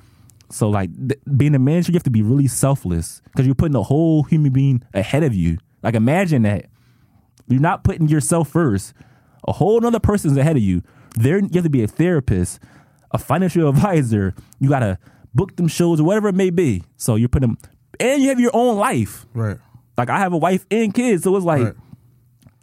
[0.51, 3.73] So like th- being a manager, you have to be really selfless because you're putting
[3.73, 5.59] the whole human being ahead of you.
[5.83, 6.66] Like imagine that
[7.49, 8.94] you're not putting yourself first.
[9.49, 10.83] A whole other person's ahead of you.
[11.16, 12.61] There, you have to be a therapist,
[13.11, 14.35] a financial advisor.
[14.61, 14.99] You gotta
[15.35, 16.85] book them shows or whatever it may be.
[16.97, 17.57] So you're putting,
[17.99, 19.27] and you have your own life.
[19.35, 19.59] Right.
[19.97, 21.75] Like I have a wife and kids, so it's like Right.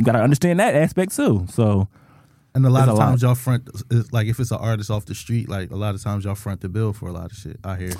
[0.01, 1.45] You gotta understand that aspect too.
[1.49, 1.87] So
[2.55, 3.05] And a lot of a lot.
[3.05, 5.93] times y'all front is like if it's an artist off the street, like a lot
[5.93, 7.59] of times y'all front the bill for a lot of shit.
[7.63, 7.91] I hear.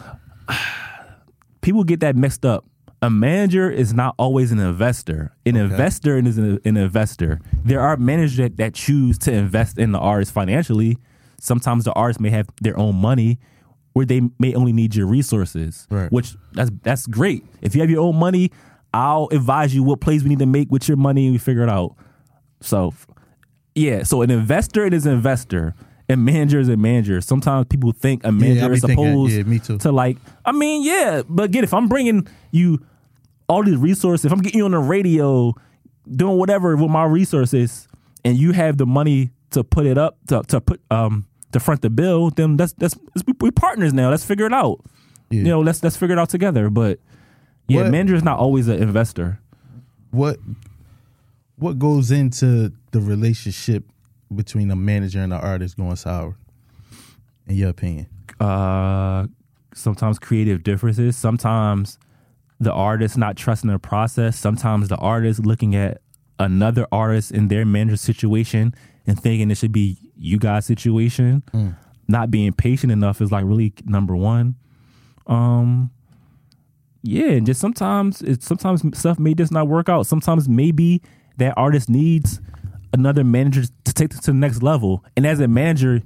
[1.61, 2.65] people get that mixed up.
[3.03, 5.31] A manager is not always an investor.
[5.45, 7.39] An investor is an, an investor.
[7.63, 10.97] There are managers that, that choose to invest in the artist financially.
[11.39, 13.39] Sometimes the artist may have their own money,
[13.93, 15.87] where they may only need your resources.
[15.89, 16.11] Right.
[16.11, 17.43] Which that's that's great.
[17.61, 18.51] If you have your own money,
[18.93, 21.63] I'll advise you what plays we need to make with your money, and we figure
[21.63, 21.95] it out.
[22.60, 22.93] So,
[23.75, 24.04] yeah.
[24.04, 25.73] So an investor is an investor.
[26.10, 27.21] A manager is a manager.
[27.21, 29.77] Sometimes people think a manager be is thinking- supposed yeah, me too.
[29.77, 30.17] to like.
[30.43, 32.86] I mean, yeah, but again, if I'm bringing you
[33.47, 35.54] all these resources, if I'm getting you on the radio,
[36.13, 37.88] doing whatever with my resources,
[38.25, 41.82] and you have the money to put it up to to put um to front
[41.82, 42.95] the bill, then that's that's,
[43.39, 44.10] we partners now.
[44.10, 44.82] Let's figure it out.
[45.30, 45.38] Yeah.
[45.39, 46.69] You know, let's let's figure it out together.
[46.69, 46.99] But
[47.67, 49.39] yeah, What- manager is not always an investor.
[50.12, 50.38] What
[51.58, 53.86] what goes into the relationship
[54.34, 56.36] between a manager and an artist going sour?
[57.47, 58.08] In your opinion,
[58.39, 59.28] uh,
[59.74, 61.15] sometimes creative differences.
[61.17, 61.97] Sometimes
[62.60, 64.38] the artist not trusting the process.
[64.38, 66.02] Sometimes the artist looking at
[66.39, 68.74] another artist in their manager situation
[69.08, 71.43] and thinking it should be you guys' situation.
[72.08, 74.56] Not being patient enough is like really number one.
[75.28, 75.91] Um,
[77.03, 80.05] yeah, and just sometimes it sometimes stuff may just not work out.
[80.07, 81.01] Sometimes maybe
[81.37, 82.39] that artist needs
[82.93, 85.03] another manager to take them to the next level.
[85.15, 86.01] And as a manager,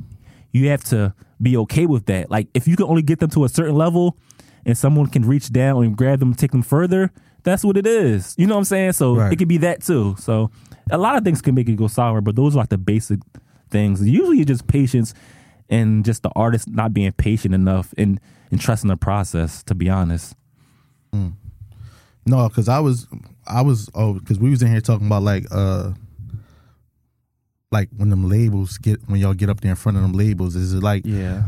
[0.51, 2.29] you have to be okay with that.
[2.31, 4.17] Like if you can only get them to a certain level
[4.65, 7.11] and someone can reach down and grab them and take them further,
[7.43, 8.35] that's what it is.
[8.37, 8.93] You know what I'm saying?
[8.93, 9.33] So Right.
[9.33, 10.15] it could be that too.
[10.19, 10.51] So
[10.89, 13.19] a lot of things can make it go sour, but those are like the basic
[13.69, 14.07] things.
[14.07, 15.13] Usually it's just patience
[15.69, 18.19] and just the artist not being patient enough and,
[18.51, 20.35] and trusting the process, to be honest.
[22.25, 23.07] No, because I was,
[23.45, 25.91] I was, oh, because we was in here talking about like, uh,
[27.71, 30.55] like when them labels get when y'all get up there in front of them labels,
[30.55, 31.43] is it like Yeah.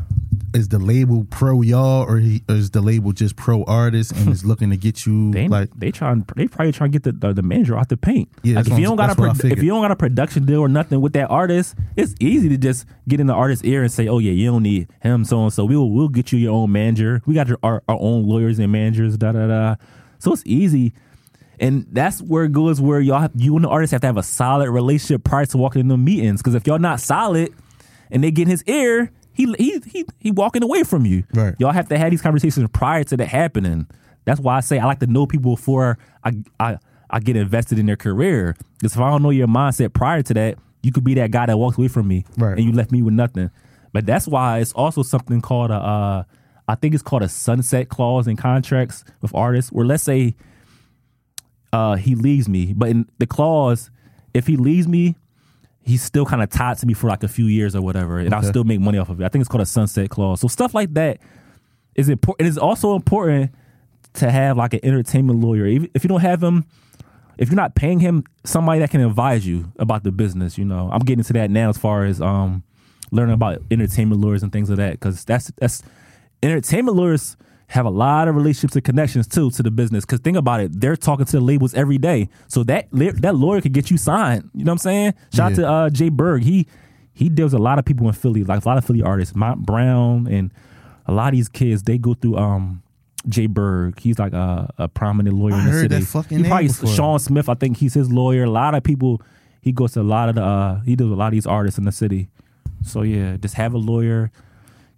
[0.53, 4.29] Is the label pro y'all or, he, or is the label just pro artist and
[4.29, 7.27] is looking to get you They like they trying they probably trying to get the,
[7.27, 8.29] the, the manager out the paint.
[8.43, 9.91] Yeah, like if you don't got a that's what I pro- if you don't got
[9.91, 13.33] a production deal or nothing with that artist, it's easy to just get in the
[13.33, 15.65] artist's ear and say, "Oh yeah, you don't need him, so and so.
[15.65, 17.21] We'll we'll get you your own manager.
[17.25, 19.17] We got your, our our own lawyers and managers.
[19.17, 19.75] Da da da."
[20.19, 20.93] So it's easy,
[21.59, 22.79] and that's where it goes.
[22.79, 25.57] Where y'all have, you and the artist have to have a solid relationship prior to
[25.57, 26.41] walking in the meetings.
[26.41, 27.53] Because if y'all not solid,
[28.11, 29.11] and they get in his ear.
[29.37, 31.23] He, he he he walking away from you.
[31.33, 31.55] Right.
[31.59, 33.87] Y'all have to have these conversations prior to that happening.
[34.25, 36.77] That's why I say I like to know people before I I,
[37.09, 38.55] I get invested in their career.
[38.79, 41.45] Because if I don't know your mindset prior to that, you could be that guy
[41.45, 42.57] that walks away from me, Right.
[42.57, 43.49] and you left me with nothing.
[43.93, 46.23] But that's why it's also something called a uh,
[46.67, 49.71] I think it's called a sunset clause in contracts with artists.
[49.71, 50.35] Where let's say
[51.73, 53.89] uh, he leaves me, but in the clause,
[54.33, 55.15] if he leaves me,
[55.87, 58.33] he's still kind of tied to me for like a few years or whatever, and
[58.33, 59.25] I'll still make money off of it.
[59.25, 60.41] I think it's called a sunset clause.
[60.41, 61.19] So stuff like that
[61.95, 62.47] is important.
[62.47, 63.51] It's also important
[64.15, 65.65] to have like an entertainment lawyer.
[65.65, 66.65] If you don't have him,
[67.37, 70.57] if you're not paying him, somebody that can advise you about the business.
[70.57, 72.63] You know, I'm getting to that now as far as um
[73.11, 75.81] learning about entertainment lawyers and things like that because that's that's
[76.43, 80.05] entertainment lawyers have a lot of relationships and connections too to the business.
[80.05, 83.61] Because think about it, they're talking to the labels every day, so that that lawyer
[83.61, 84.49] could get you signed.
[84.53, 85.13] You know what I'm saying?
[85.33, 85.63] Shout out Yeah.
[85.63, 86.43] to uh, Jay Berg.
[86.43, 86.67] He
[87.13, 89.65] he deals a lot of people in Philly, like a lot of Philly artists, Mont
[89.65, 90.51] Brown, and
[91.07, 91.83] a lot of these kids.
[91.83, 92.83] They go through um.
[93.27, 95.95] Jay Berg, he's like a, a prominent lawyer I in the heard city.
[95.99, 96.89] that fucking he name probably before.
[96.91, 98.43] Sean Smith, I think he's his lawyer.
[98.45, 99.21] A lot of people,
[99.59, 101.77] he goes to a lot of the, uh, he does a lot of these artists
[101.77, 102.29] in the city.
[102.85, 104.31] So yeah, just have a lawyer.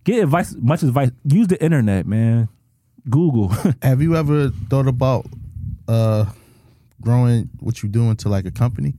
[0.03, 1.09] Get advice, much advice.
[1.23, 2.49] Use the internet, man.
[3.09, 3.47] Google.
[3.81, 5.25] Have you ever thought about
[5.87, 6.25] uh
[7.01, 8.93] growing what you do into like a company?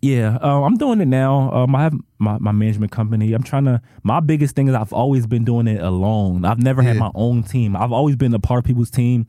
[0.00, 1.52] yeah, uh, I'm doing it now.
[1.52, 3.32] Um, I have my, my management company.
[3.32, 3.82] I'm trying to.
[4.02, 6.44] My biggest thing is I've always been doing it alone.
[6.44, 7.76] I've never had my own team.
[7.76, 9.26] I've always been a part of people's team,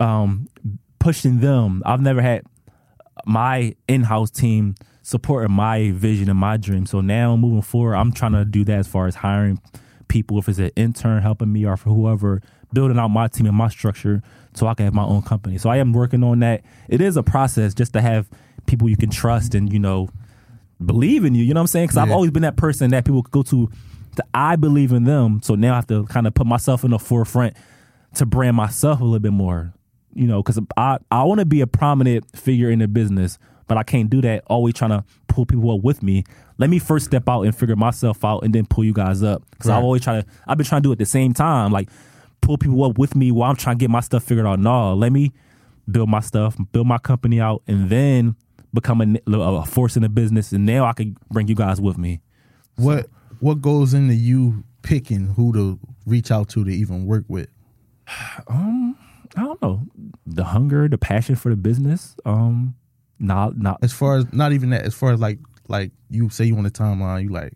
[0.00, 0.48] um,
[0.98, 1.82] pushing them.
[1.84, 2.44] I've never had
[3.24, 6.86] my in-house team supporting my vision and my dream.
[6.86, 9.60] So now moving forward, I'm trying to do that as far as hiring
[10.08, 12.40] people, if it's an intern helping me or for whoever,
[12.76, 15.56] building out my team and my structure so I can have my own company.
[15.56, 16.62] So I am working on that.
[16.90, 18.28] It is a process just to have
[18.66, 20.10] people you can trust and, you know,
[20.84, 21.42] believe in you.
[21.42, 21.86] You know what I'm saying?
[21.86, 23.70] Because I've always been that person that people go to,
[24.16, 25.40] to I believe in them.
[25.42, 27.56] So now I have to kind of put myself in the forefront
[28.16, 29.72] to brand myself a little bit more.
[30.12, 33.78] You know, because I, I want to be a prominent figure in the business, but
[33.78, 36.24] I can't do that always trying to pull people up with me.
[36.58, 39.42] Let me first step out and figure myself out and then pull you guys up.
[39.50, 39.78] Because Right.
[39.78, 41.70] I've always try to, I've been trying to do it at the same time.
[41.72, 41.88] Like
[42.40, 44.58] pull people up with me while I'm trying to get my stuff figured out.
[44.58, 45.32] No, let me
[45.90, 48.36] build my stuff, build my company out, and then
[48.72, 50.52] become a, a force in the business.
[50.52, 52.20] And now I can bring you guys with me.
[52.76, 53.06] What
[53.40, 57.48] what goes into you picking who to reach out to to even work with?
[58.48, 58.96] Um,
[59.36, 59.82] I don't know
[60.24, 62.16] the hunger, the passion for the business.
[62.24, 62.74] Um,
[63.18, 66.44] not not As far as not even that, as far as like like you say
[66.44, 67.52] you on the timeline, you like,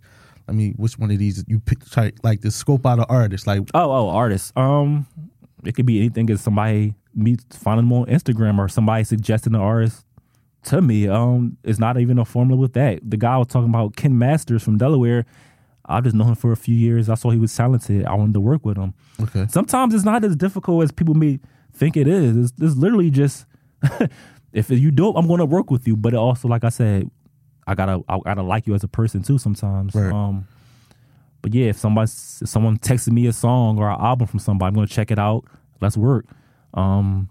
[0.51, 1.89] I mean, which one of these you pick?
[1.89, 4.53] Try like the scope out of artists, like oh oh artists.
[4.57, 5.07] Um,
[5.65, 6.29] it could be anything.
[6.31, 10.05] As somebody me finding them on Instagram or somebody suggesting an artist
[10.65, 11.09] to me.
[11.09, 13.01] Um, it's not even a formula with that.
[13.09, 15.25] The guy I was talking about, Ken Masters from Delaware.
[15.87, 17.09] I've just known him for a few years.
[17.09, 18.05] I saw he was talented.
[18.05, 18.95] I wanted to work with him.
[19.21, 21.41] okay, sometimes it's not as difficult as people may
[21.73, 22.37] think it is.
[22.37, 23.47] It's, it's literally just
[24.53, 25.97] if you dope, I'm going to work with you.
[25.97, 27.11] But it also, like I said,
[27.67, 29.39] I gotta I gotta like you as a person too.
[29.39, 30.13] Sometimes, Right.
[30.13, 30.47] um,
[31.43, 34.69] but yeah, if somebody if someone texted me a song or an album from somebody,
[34.69, 35.45] I'm to check it out.
[35.81, 36.27] Let's work.
[36.75, 37.29] Um,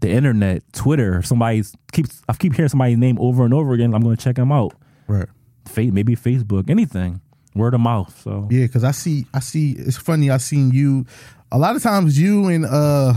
[0.00, 3.94] the internet, Twitter, somebody keeps I keep hearing somebody's name over and over again.
[3.94, 4.74] I'm to check them out.
[5.06, 5.28] right.
[5.76, 7.20] Maybe Facebook, anything,
[7.54, 8.16] word of mouth.
[8.22, 9.72] So Yeah, because I see, I see.
[9.72, 10.30] It's funny.
[10.30, 11.06] I seen you.
[11.50, 13.14] A lot of times, you and uh,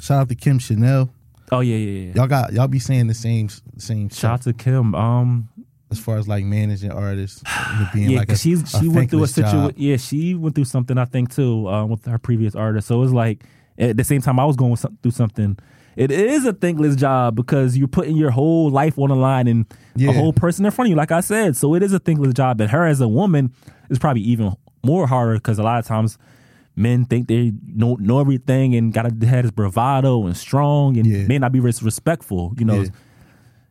[0.00, 1.08] shout out to Kim Chanel.
[1.52, 2.12] oh yeah, yeah, yeah.
[2.16, 4.94] Y'all got y'all be saying the same same Shout stuff to Kim.
[4.94, 5.48] Um,
[5.98, 7.42] as far as like managing artists,
[7.94, 9.74] being yeah, like a, she's a she went through a situation.
[9.76, 12.88] Yeah, she went through something I think too uh, with her previous artist.
[12.88, 13.44] So it was like
[13.78, 15.56] At the same time, I was going through something.
[15.96, 19.66] It is a thankless job because you're putting your whole life on the line and
[19.96, 20.10] Yeah.
[20.10, 21.56] a whole person in front of you, like I said.
[21.56, 22.60] So it is a thankless job.
[22.60, 23.52] And her as a woman
[23.90, 24.52] is probably even
[24.84, 26.18] more harder because a lot of times
[26.76, 31.26] men think they know know everything and gotta have this bravado and strong and Yeah.
[31.28, 32.82] may not be respectful, you know.
[32.82, 32.88] Yeah.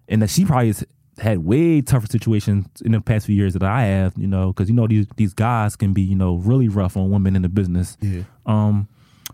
[0.07, 0.85] And that she probably has
[1.19, 4.67] had way tougher situations in the past few years that I have, you know, because
[4.69, 7.49] you know these these guys can be, you know, really rough on women in the
[7.49, 7.97] business.
[8.01, 8.23] Yeah.
[8.45, 8.87] Um,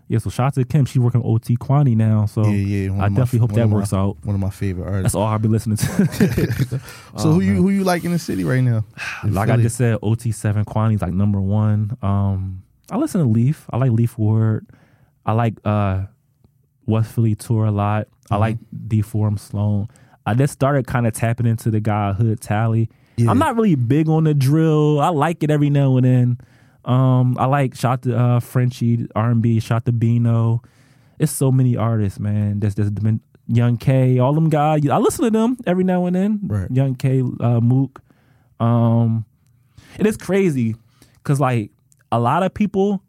[0.08, 0.18] yeah.
[0.18, 0.84] So shout out to Kim.
[0.84, 3.02] She's working OT Quanny now, so Yeah, yeah.
[3.02, 4.16] I of my- definitely hope that my- works out.
[4.24, 5.02] One of my favorite artists.
[5.04, 5.86] That's all I'll be listening to.
[6.78, 6.80] so
[7.16, 8.84] Oh, who you who you like in the city right now?
[9.24, 11.96] Like I just said, OT seven Quanny's like number one.
[12.02, 13.66] Um, I listen to Leaf.
[13.70, 14.66] I like Leaf Ward.
[15.24, 16.02] I like uh
[16.86, 18.08] West Philly tour a lot.
[18.30, 18.40] I Mm-hmm.
[18.40, 19.88] like D Forum Sloan.
[20.26, 22.88] I just started kind of tapping into the guy Hood Tally.
[23.16, 23.30] Yeah.
[23.30, 25.00] I'm not really big on the drill.
[25.00, 26.38] I like it every now and then.
[26.84, 30.62] Um, I like shot the uh, Frenchie R and B, shot the Beano.
[31.18, 32.60] It's so many artists, man.
[32.60, 34.88] There's there's been Young K, all them guys.
[34.88, 36.40] I listen to them every now and then.
[36.42, 36.70] Right.
[36.70, 38.00] Young K, uh, Mook.
[38.58, 39.26] Um,
[39.98, 40.76] it is crazy
[41.14, 41.70] because like
[42.12, 43.02] a lot of people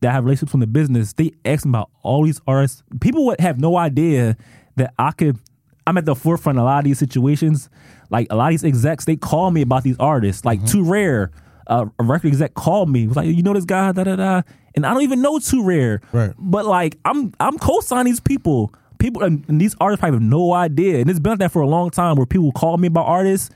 [0.00, 2.82] that have relationships in the business, they ask me about all these artists.
[3.00, 4.36] People would have no idea
[4.76, 5.38] that I could.
[5.86, 7.68] I'm at the forefront of a lot of these situations.
[8.10, 10.44] Like a lot of these execs, they call me about these artists.
[10.44, 11.30] Like Too Rare,
[11.66, 13.06] uh, a record exec called me.
[13.06, 14.42] Was like, you know this guy, da da da.
[14.74, 16.00] And I don't even know Too Rare.
[16.12, 16.32] Right.
[16.38, 18.72] But like, I'm I'm co-signing these people.
[18.98, 21.00] People and, and these artists probably have no idea.
[21.00, 23.50] And it's been like that for a long time, where people call me about artists,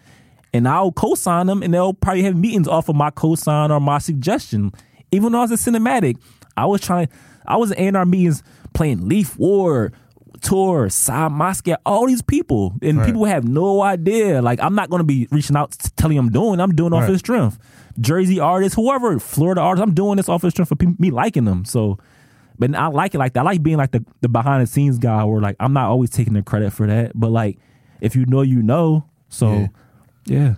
[0.52, 3.98] and I'll co-sign them, and they'll probably have meetings off of my co-sign or my
[3.98, 4.72] suggestion.
[5.12, 6.16] Even though I was a cinematic,
[6.56, 7.08] I was trying.
[7.46, 8.42] I was in A&R meetings
[8.74, 9.94] playing Leaf Ward,
[10.40, 13.06] Tour, Side Moscow, all these people, and Right.
[13.06, 14.40] people have no idea.
[14.42, 16.60] Like I'm not going to be reaching out telling them I'm doing.
[16.60, 17.10] I'm doing off Right.
[17.10, 17.58] his strength.
[18.00, 21.64] Jersey artists, whoever, Florida artists, I'm doing this off his strength for me liking them.
[21.64, 21.98] So,
[22.58, 23.40] but I like it like that.
[23.40, 26.10] I like being like the, the behind the scenes guy where like I'm not always
[26.10, 27.12] taking the credit for that.
[27.14, 27.58] But like
[28.00, 29.04] if you know, you know.
[29.28, 29.66] So Yeah.
[30.26, 30.54] yeah.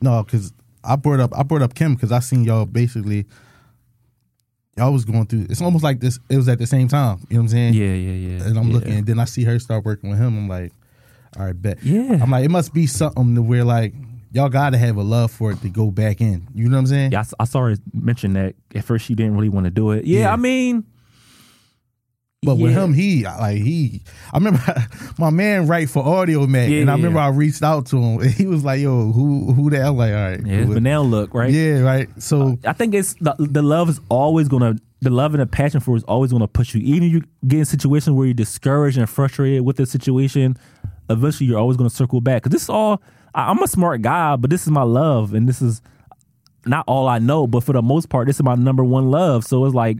[0.00, 0.52] No, because
[0.84, 3.26] I brought up I brought up Kim because I seen y'all basically
[4.78, 5.46] y'all was going through.
[5.50, 6.18] It's almost like this.
[6.28, 7.18] It was at the same time.
[7.28, 7.74] You know what I'm saying?
[7.74, 8.44] Yeah, yeah, yeah.
[8.44, 8.74] And I'm yeah.
[8.74, 10.38] looking, and then I see her start working with him.
[10.38, 10.72] I'm like,
[11.36, 11.82] all right, bet.
[11.82, 12.18] Yeah.
[12.22, 13.92] I'm like, it must be something to where like
[14.32, 16.46] y'all got to have a love for it to go back in.
[16.54, 17.12] You know what I'm saying?
[17.12, 19.90] Yeah, I, I saw her mention that at first she didn't really want to do
[19.90, 20.04] it.
[20.04, 20.32] Yeah, Yeah.
[20.32, 20.84] I mean,
[22.42, 24.00] But with him, he like he.
[24.32, 24.60] I remember
[25.18, 27.26] my man write for Audiomack, Yeah, and I remember yeah.
[27.26, 30.12] I reached out to him, and he was like, "Yo, who who the hell?" Like,
[30.12, 31.50] all right, yeah, banana look, right?
[31.50, 32.08] yeah, right.
[32.22, 35.46] So uh, I think it's the, the love is always gonna the love and the
[35.46, 36.80] passion for it is always gonna push you.
[36.82, 40.56] Even if you get in situations where you're discouraged and frustrated with the situation,
[41.10, 42.44] eventually you're always gonna circle back.
[42.44, 43.02] Cause this is all
[43.34, 45.82] I, I'm a smart guy, but this is my love, and this is
[46.66, 49.44] not all I know, but for the most part, this is my number one love.
[49.44, 49.98] So it's like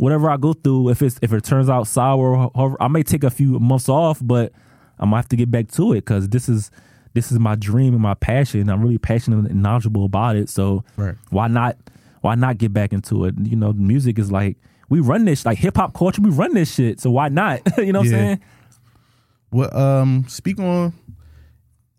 [0.00, 3.22] whatever I go through, if it's if it turns out sour, however, I may take
[3.24, 4.52] a few months off, but
[4.98, 6.70] I'm gonna have to get back to it because this is
[7.12, 8.68] this is my dream and my passion.
[8.70, 10.48] I'm really passionate and knowledgeable about it.
[10.48, 11.14] So Right.
[11.30, 11.76] why not
[12.22, 13.34] why not get back into it?
[13.42, 14.56] You know, music is like
[14.88, 16.22] we run this like hip hop culture.
[16.22, 16.98] We run this shit.
[17.00, 17.60] So why not?
[17.78, 18.16] you know what Yeah.
[18.18, 18.40] I'm saying?
[19.50, 19.74] what?
[19.74, 20.92] Um, speak on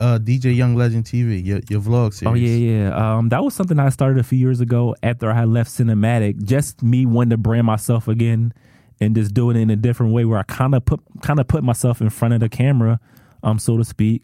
[0.02, 2.32] uh DJ Young Legend TV, your your vlog series.
[2.32, 2.56] Oh yeah,
[2.90, 3.18] yeah.
[3.18, 6.44] Um, that was something I started a few years ago after I had left cinematic.
[6.44, 8.52] Just me wanting to brand myself again
[9.00, 11.48] and just doing it in a different way where I kind of put kind of
[11.48, 13.00] put myself in front of the camera,
[13.44, 14.24] um, so to speak.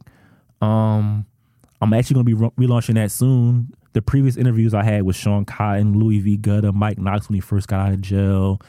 [0.62, 1.28] Um,
[1.80, 3.72] I'm actually gonna be re- relaunching that soon.
[3.94, 6.38] The previous interviews I had with Sean Cotton, Louis V.
[6.38, 8.60] Gutta, Mike Knox when he first got out of jail.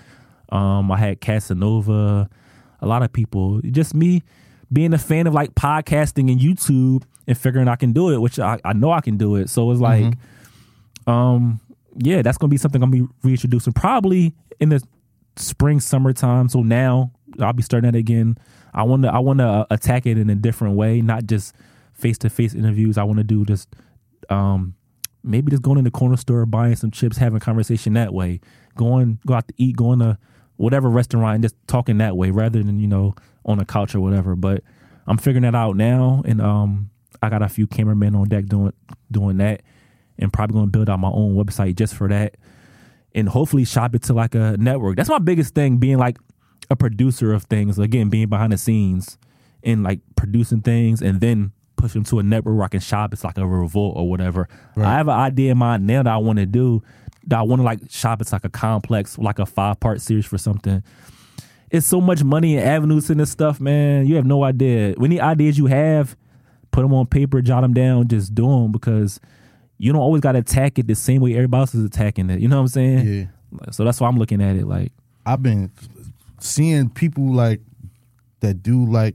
[0.50, 2.28] Um, I had Casanova,
[2.80, 3.62] a lot of people.
[3.62, 4.22] Just me
[4.72, 8.38] being a fan of like podcasting and YouTube and figuring I can do it, which
[8.38, 9.48] I, I know I can do it.
[9.48, 10.14] So it's like,
[11.07, 11.61] um,
[11.96, 14.83] yeah, that's gonna be something I'm gonna be reintroducing probably in the
[15.37, 16.48] spring, summertime.
[16.48, 18.37] So now I'll be starting that again.
[18.74, 21.54] I want to I want to attack it in a different way, not just
[21.94, 22.98] face to face interviews.
[22.98, 23.68] I want to do just
[24.28, 24.74] um
[25.24, 28.40] maybe just going in the corner store, buying some chips, having a conversation that way.
[28.76, 30.18] Going go out to eat, going to
[30.58, 33.14] whatever restaurant, and just talking that way rather than you know
[33.46, 34.36] on a couch or whatever.
[34.36, 34.62] But
[35.06, 36.90] I'm figuring that out now, and um
[37.22, 38.74] I got a few cameramen on deck doing
[39.10, 39.62] doing that,
[40.18, 42.36] and probably going to build out my own website just for that
[43.14, 44.96] and hopefully shop it to like a network.
[44.96, 46.18] That's my biggest thing, being like
[46.70, 47.78] a producer of things.
[47.78, 49.18] Again, being behind the scenes
[49.62, 53.12] and like producing things and then push them to a network where I can shop.
[53.12, 54.48] It's like a revolt or whatever.
[54.76, 56.82] I have an idea in mind now that I want to do
[57.26, 58.20] that I want to like shop.
[58.20, 60.82] It's like a complex, like a five part series for something.
[61.70, 64.06] It's so much money and avenues in this stuff, man.
[64.06, 64.94] You have no idea.
[65.02, 66.16] Any ideas you have,
[66.70, 69.20] put them on paper, jot them down, just do them because
[69.76, 72.40] you don't always got to attack it the same way everybody else is attacking it.
[72.40, 73.06] You know what I'm saying?
[73.06, 73.70] Yeah.
[73.70, 74.92] So that's why I'm looking at it like,
[75.26, 75.70] I've been
[76.40, 77.60] seeing people like
[78.40, 79.14] that do like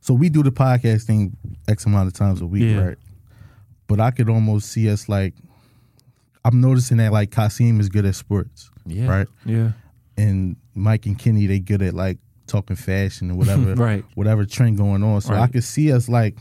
[0.00, 2.80] so we do the podcast thing X amount of times a week, Yeah.
[2.84, 2.98] right?
[3.88, 5.34] But I could almost see us like
[6.46, 8.70] I'm noticing that like Kasim is good at sports.
[8.86, 9.06] Yeah.
[9.08, 9.26] Right.
[9.44, 9.72] Yeah.
[10.16, 14.04] And Mike and Kenny they good at like talking fashion and whatever Right.
[14.14, 15.20] whatever trend going on.
[15.20, 15.52] So I Right.
[15.52, 16.36] could see us like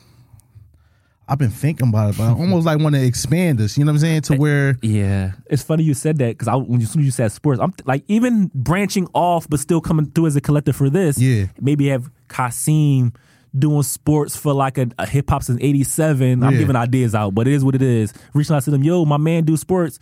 [1.28, 3.78] I've been thinking about it, but I almost like want to expand this.
[3.80, 4.22] You know what I'm saying?
[4.24, 7.01] To eh, where Yeah, it's funny you said that because I when you, as soon
[7.01, 10.36] as you said sports, I'm th- like even branching off, but still coming through as
[10.36, 11.18] a collective for this.
[11.18, 11.47] Yeah.
[11.60, 13.14] maybe have Kasim
[13.58, 16.43] doing sports for like a, a hip hop since '87.
[16.43, 16.60] I'm Yeah.
[16.60, 18.14] giving ideas out, but it is what it is.
[18.34, 19.99] Reaching out to them, yo, my man do sports,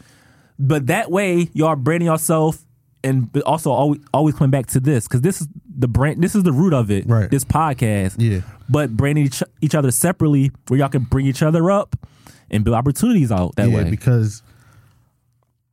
[0.59, 2.65] but that way y'all branding yourself.
[3.05, 5.47] And but also always always coming back to this because this is
[5.77, 6.23] the brand.
[6.23, 7.05] This is the root of it.
[7.05, 7.29] Right.
[7.29, 8.15] This podcast.
[8.17, 8.41] Yeah.
[8.69, 11.97] But branding each, each other separately, where y'all can bring each other up
[12.49, 13.89] and build opportunities out that yeah, way.
[13.89, 14.41] because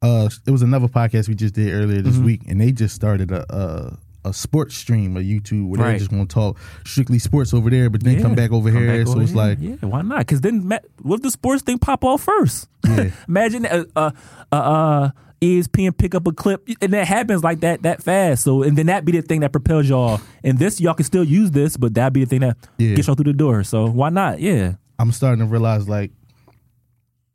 [0.03, 2.09] uh, it was another podcast we just did earlier Mm-hmm.
[2.11, 5.93] this week, and they just started a a, a sports stream, a YouTube where Right.
[5.93, 8.23] they just want to talk strictly sports over there, but then Yeah.
[8.23, 8.99] come back over Come here.
[8.99, 9.37] back so over it's here.
[9.39, 10.19] like, yeah, why not?
[10.19, 12.69] Because then, ma- what if the sports thing pop off first?
[12.87, 13.11] Yeah.
[13.29, 14.11] Imagine uh, uh,
[14.53, 15.11] uh, uh,
[15.41, 18.45] ESPN pick up a clip, and that happens like that that fast.
[18.45, 20.21] So, and then that be the thing that propels y'all.
[20.45, 22.95] And this, y'all can still use this, but that be the thing that Yeah.
[22.95, 23.65] gets y'all through the door.
[23.65, 24.41] So why not?
[24.41, 26.11] Yeah, I'm starting to realize like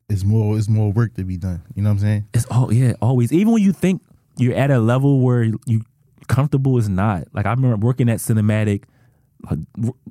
[0.07, 1.61] it's more it's more work to be done.
[1.75, 2.27] You know what I'm saying?
[2.33, 3.31] it's all yeah, always.
[3.33, 4.03] Even when you think
[4.37, 5.81] you're at a level where you
[6.25, 7.27] comfortable, is not.
[7.33, 8.83] Like I remember working at Cinematic,
[9.49, 9.59] like,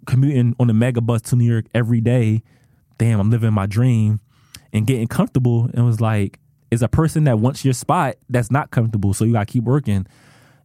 [0.06, 2.42] commuting on the mega bus to New York every day.
[2.98, 4.20] Damn, I'm living my dream
[4.72, 5.70] and getting comfortable.
[5.74, 6.38] And was like,
[6.70, 9.14] it's a person that wants your spot that's not comfortable.
[9.14, 10.06] So you gotta keep working.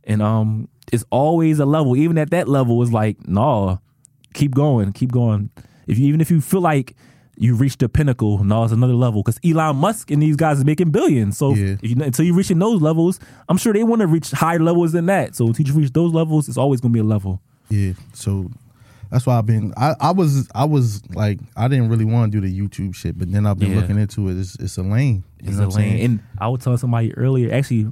[0.04, 1.96] And um, it's always a level.
[1.96, 3.80] Even at that level, it's like, no,
[4.34, 5.52] keep going, keep going.
[5.88, 6.96] If you even if you feel like
[7.42, 9.24] you reached the pinnacle, Now it's another level.
[9.24, 11.38] Because Elon Musk and these guys are making billions.
[11.38, 11.78] So Yeah.
[11.82, 14.60] if you, until you reach in those levels, I'm sure they want to reach higher
[14.60, 15.36] levels than that.
[15.36, 17.42] So until you reach those levels, it's always gonna be a level.
[17.70, 17.94] Yeah.
[18.14, 18.52] So
[19.10, 19.74] that's why I've been.
[19.78, 23.18] I, I was I was like I didn't really want to do the YouTube shit,
[23.18, 23.78] but then I've been Yeah.
[23.80, 24.38] looking into it.
[24.38, 25.24] It's, it's a lane.
[25.42, 25.72] You It's know a lane.
[25.72, 26.04] saying?
[26.06, 27.92] And I was telling somebody earlier, actually,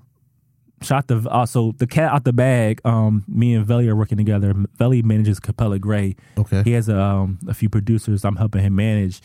[0.81, 2.81] shot the uh, so the cat out the bag.
[2.85, 4.53] Um, me and Veli are working together.
[4.75, 6.15] Veli manages Capella Grey.
[6.37, 6.63] Okay.
[6.63, 8.23] He has a, um, a few producers.
[8.23, 9.21] I'm helping him manage.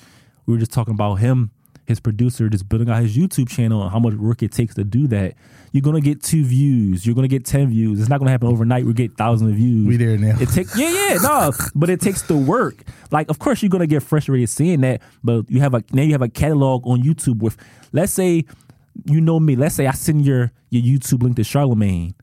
[0.47, 1.51] We were just talking about him,
[1.87, 4.85] his producer, just building out his YouTube channel and how much work it takes to
[4.85, 5.35] do that.
[5.73, 7.07] You're gonna get two views.
[7.07, 8.01] You're gonna get ten views.
[8.01, 8.85] It's not gonna happen overnight.
[8.85, 9.87] We get thousands of views.
[9.87, 10.37] We there now.
[10.39, 12.83] It takes yeah, yeah, no, but it takes the work.
[13.11, 16.13] Like, of course, you're gonna get frustrated seeing that, but you have a now you
[16.13, 17.57] have a catalog on YouTube with,
[17.93, 18.45] let's say,
[19.07, 19.57] you know me.
[19.57, 22.15] Let's say I send your your YouTube link to Charlemagne.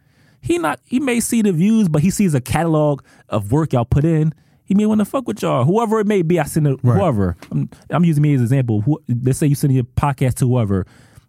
[0.41, 3.85] He not he may see the views, but he sees a catalog of work y'all
[3.85, 4.33] put in.
[4.63, 6.39] He may want to fuck with y'all, whoever it may be.
[6.39, 6.97] I send it, Right.
[6.97, 7.35] whoever.
[7.51, 8.81] I'm, I'm using me as an example.
[8.81, 10.85] Who, let's say you send your podcast to whoever.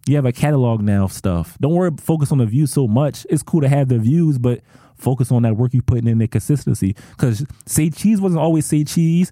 [0.07, 1.57] You have a catalog now of stuff.
[1.59, 3.25] Don't worry, focus on the views so much.
[3.29, 4.61] It's cool to have the views, but
[4.95, 6.95] focus on that work you putting in the consistency.
[7.11, 9.31] Because say cheese wasn't always say cheese.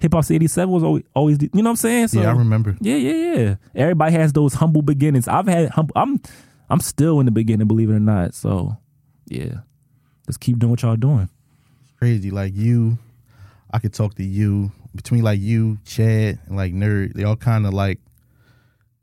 [0.00, 2.08] Hip Hop 87 was always, always, you know what I'm saying?
[2.08, 2.76] So, yeah, I remember.
[2.80, 3.54] yeah, yeah, yeah.
[3.74, 5.28] Everybody has those humble beginnings.
[5.28, 5.92] I've had humble.
[5.96, 6.20] I'm,
[6.68, 8.34] I'm still in the beginning, believe it or not.
[8.34, 8.76] So,
[9.26, 9.60] yeah,
[10.26, 11.28] let's keep doing what y'all doing.
[11.82, 12.30] It's crazy.
[12.30, 12.98] Like you,
[13.70, 17.14] I could talk to you between like you, Chad, and like Nerd.
[17.14, 18.00] They all kind of like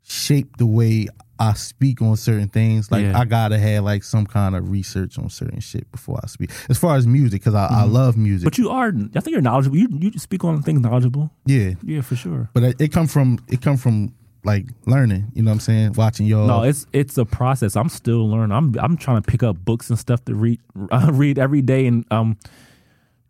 [0.02, 1.06] shape the way
[1.40, 2.90] I speak on certain things.
[2.90, 3.18] Like Yeah.
[3.18, 6.50] I gotta have like some kind of research on certain shit before I speak.
[6.68, 8.40] As far as music, because I, I love music.
[8.40, 8.44] Mm-hmm.
[8.46, 9.76] But you are, I think you're knowledgeable.
[9.76, 11.30] You you speak on things knowledgeable.
[11.46, 12.50] yeah, Yeah, for sure.
[12.54, 14.14] but it, it come from it come from
[14.44, 15.30] like learning.
[15.34, 15.92] You know what I'm saying?
[15.94, 16.46] Watching y'all.
[16.46, 17.76] No, it's it's a process.
[17.76, 18.56] I'm still learning.
[18.56, 20.60] I'm I'm trying to pick up books and stuff to read
[20.90, 21.86] uh, read every day.
[21.86, 22.36] And um,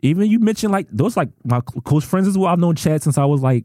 [0.03, 2.49] even you mentioned like those like my close friends as well.
[2.49, 3.65] I've known Chad since I was like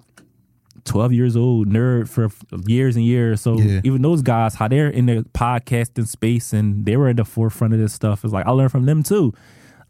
[0.85, 2.29] 12 years old, nerd for
[2.67, 3.41] years and years.
[3.41, 3.81] So Yeah.
[3.83, 7.73] even those guys, how they're in the podcasting space and they were at the forefront
[7.73, 9.33] of this stuff, is like I learned from them too.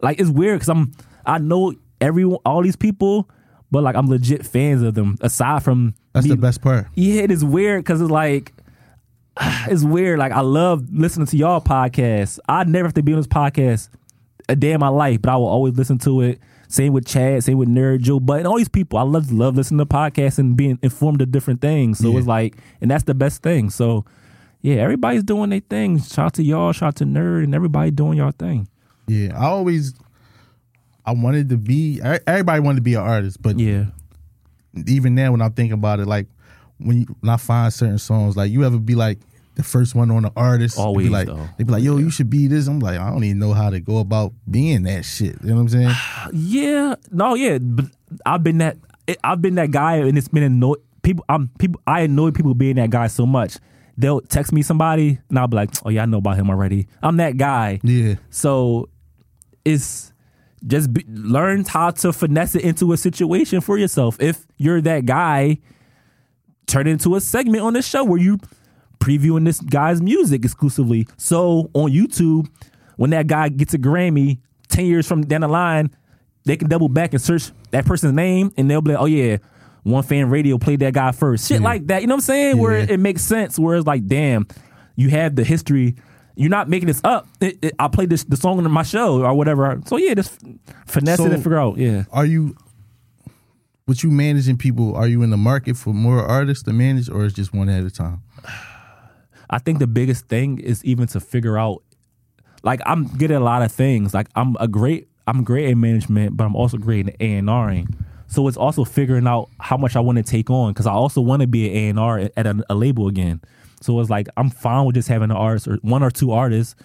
[0.02, 0.92] Like it's weird because I'm
[1.26, 3.30] I know everyone, all these people,
[3.72, 5.18] but like I'm legit fans of them.
[5.22, 6.88] Aside from that's me- the best part.
[6.96, 8.54] yeah, it is weird because it's like
[9.42, 10.20] it's weird.
[10.20, 12.40] Like I love listening to y'all podcasts.
[12.48, 13.90] I never have to be on this podcast
[14.50, 16.40] a day in my life, but I will always listen to it.
[16.68, 18.98] Same with Chad, same with Nerd Joe, but and all these people.
[18.98, 22.00] I love love listening to podcasts and being informed of different things.
[22.00, 22.18] So Yeah.
[22.20, 23.70] it's like, and that's the best thing.
[23.70, 24.06] So
[24.62, 26.00] yeah, everybody's doing their thing.
[26.02, 28.68] Shout out to y'all, shout out to Nerd, and everybody doing y'all thing.
[29.08, 29.94] Yeah, I always
[31.06, 32.00] I wanted to be.
[32.02, 33.86] Everybody wanted to be an artist, but Yeah,
[34.88, 36.28] even now when I'm thinking about it, like
[36.78, 39.20] when you, when I find certain songs, like you ever be like
[39.56, 41.48] the first one on the artist, they Always, be like though.
[41.58, 42.68] they be like, yo, you should be this.
[42.68, 45.36] I'm like, I don't even know how to go about being that shit.
[45.44, 45.96] You know what I'm saying?
[46.34, 47.86] Yeah, no, yeah, but
[48.26, 48.78] I've been that.
[49.24, 51.26] I've been that guy, and it's been annoy people.
[51.30, 51.82] I'm people.
[51.86, 53.58] I annoy people being that guy so much.
[53.98, 56.88] They'll text me somebody, and I'll be like, "Oh yeah, I know about him already."
[57.04, 57.80] I'm that guy.
[57.84, 58.90] Yeah, So
[59.66, 60.12] it's
[60.66, 64.18] just be, learn how to finesse it into a situation for yourself.
[64.22, 65.60] If you're that guy,
[66.68, 68.40] turn it into a segment on the show where you
[69.04, 71.08] previewing this guy's music exclusively.
[71.18, 72.48] So on YouTube,
[72.96, 74.40] when that guy gets a Grammy
[74.70, 75.92] ten years from down the line,
[76.46, 79.38] they can double back and search that person's name, and they'll be like, "Oh yeah."
[79.84, 81.46] One Fam radio played that guy first.
[81.50, 82.00] Shit like that.
[82.02, 82.58] You know what I'm saying?
[82.58, 82.84] Where Yeah.
[82.86, 83.60] it, it makes sense.
[83.60, 84.48] Where it's like, damn,
[84.96, 85.96] you have the history.
[86.36, 87.28] You're not making this up.
[87.42, 89.82] It, it, I played this the song on my show or whatever.
[89.88, 90.40] So yeah, just
[90.88, 91.78] finesse it So- and figure out.
[91.78, 92.06] Yeah.
[92.14, 92.56] Are you,
[93.88, 97.26] with you managing people, are you in the market for more artists to manage or
[97.26, 98.22] is just one at a time?
[99.54, 101.84] I think the biggest thing is even to figure out
[102.64, 104.14] like I'm getting a lot of things.
[104.14, 107.48] Like I'm a great I'm great at management, but I'm also great at A and
[107.50, 107.88] Ring.
[108.28, 111.22] So it's also figuring out how much I want to take on because I also
[111.22, 113.42] want to be an A and R at a, a label again.
[113.82, 116.76] So it's like I'm fine with just having an artist or one or two artists,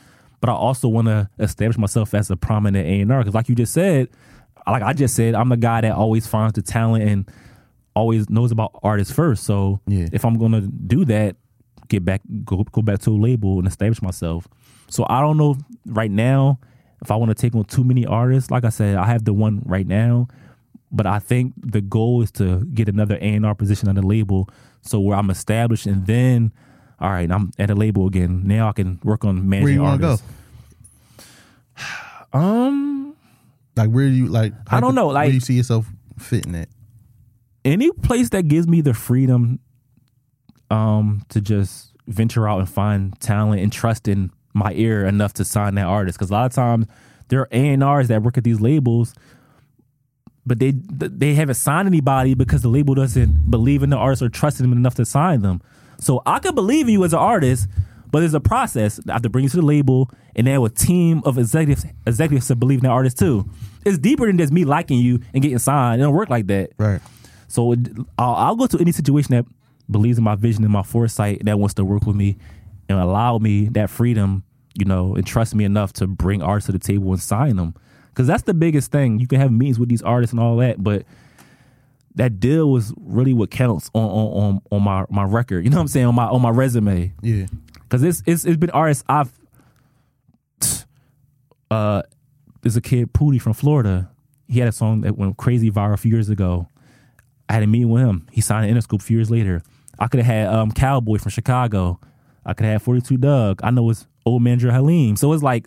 [0.41, 3.49] but I also want to establish myself as a prominent A and R because, like
[3.49, 4.09] you just said,
[4.67, 7.31] like I just said, I'm the guy that always finds the talent and
[7.95, 9.45] always knows about artists first.
[9.45, 10.09] So Yeah.
[10.13, 11.37] if I'm gonna do that,
[11.89, 14.47] get back go go back to a label and establish myself.
[14.89, 16.59] So I don't know right now
[17.03, 18.51] if I want to take on too many artists.
[18.51, 20.29] Like I said, I have the one right now,
[20.91, 24.03] but I think the goal is to get another A and R position on the
[24.07, 24.49] label,
[24.83, 26.53] so where I'm established, and then
[27.01, 28.43] all right, I'm at a label again.
[28.47, 30.09] Now I can work on managing Where you to go?
[30.11, 30.27] artists.
[32.33, 33.15] Um,
[33.77, 34.53] Like where do you like?
[34.67, 35.87] I don't know, where like- do you see yourself
[36.19, 36.69] fitting at?
[37.65, 39.59] any place that gives me the freedom
[40.71, 45.45] um to just venture out and find talent and trust in my ear enough to
[45.45, 46.19] sign that artist.
[46.19, 46.87] Because a lot of times
[47.29, 49.15] there are A&Rs that work at these labels
[50.47, 54.31] but they they haven't signed anybody because the label doesn't believe in the artist or
[54.31, 55.61] trust them enough to sign them.
[56.01, 57.69] So I could believe in you as an artist
[58.11, 58.99] but there's a process.
[59.09, 61.85] I have to bring you to the label and then have a team of executives
[62.07, 63.49] executives to believe in that artist too.
[63.85, 66.01] It's deeper than just me liking you and getting signed.
[66.01, 66.71] It don't work like that.
[66.79, 67.01] Right.
[67.49, 67.81] so it,
[68.17, 69.45] I'll, I'll go to any situation that
[69.91, 72.37] believes in my vision and my foresight that wants to work with me
[72.89, 76.73] and allow me that freedom, you know, and trust me enough to bring artists to
[76.73, 77.75] the table and sign them.
[78.09, 79.19] Because that's the biggest thing.
[79.21, 81.05] You can have meetings with these artists and all that, but
[82.19, 85.65] that deal was really what counts on on on, on my my record.
[85.65, 87.13] You know what I'm saying on my on my resume.
[87.23, 87.47] Yeah.
[87.75, 89.33] Because it's, it's it's been artists I've
[91.71, 92.03] uh
[92.63, 94.11] there's a kid Pooty from Florida.
[94.49, 96.69] He had a song that went crazy viral a few years ago.
[97.49, 98.27] I had a meeting with him.
[98.33, 99.63] He signed an Interscope a few years later.
[99.99, 101.99] I could have had um Cowboy from Chicago.
[102.45, 103.61] I could have had 42 Dugg.
[103.63, 105.17] I know it's old manager Halim.
[105.17, 105.67] So it's like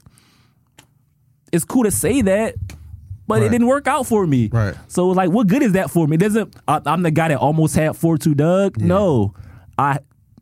[1.52, 2.56] it's cool to say that,
[3.28, 4.50] but it didn't work out for me.
[4.52, 4.76] Right.
[4.88, 6.16] So like, what good is that for me?
[6.16, 8.82] It doesn't I, I'm the guy that almost had 42 Dugg.
[8.82, 9.34] No,
[9.78, 10.00] I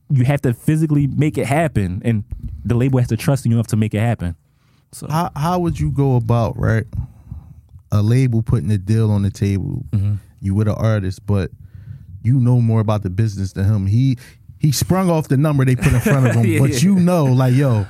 [0.10, 2.24] you have to physically make it happen, and
[2.66, 4.36] the label has to trust you enough to make it happen.
[4.92, 6.86] So How how would you go about right?
[7.92, 9.84] A label putting a deal on the table.
[9.92, 10.16] Mm-hmm.
[10.42, 11.52] You with an artist, but
[12.24, 13.88] you know more about the business than him.
[13.88, 14.18] He
[14.60, 16.78] he sprung off the number they put in front of him, Yeah, but yeah.
[16.80, 17.86] you know, like yo,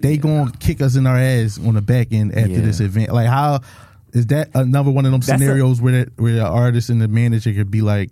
[0.00, 2.60] they gonna kick us in our ass on the back end after Yeah.
[2.60, 3.12] this event.
[3.12, 3.60] Like how
[4.12, 7.00] is that another one of them That's a- scenarios where that, where the artist and
[7.00, 8.10] the manager could be like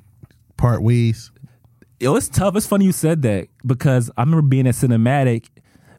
[0.57, 1.31] part ways?
[2.01, 2.57] Yo, it's tough.
[2.57, 5.47] It's funny you said that because I remember being at cinematic,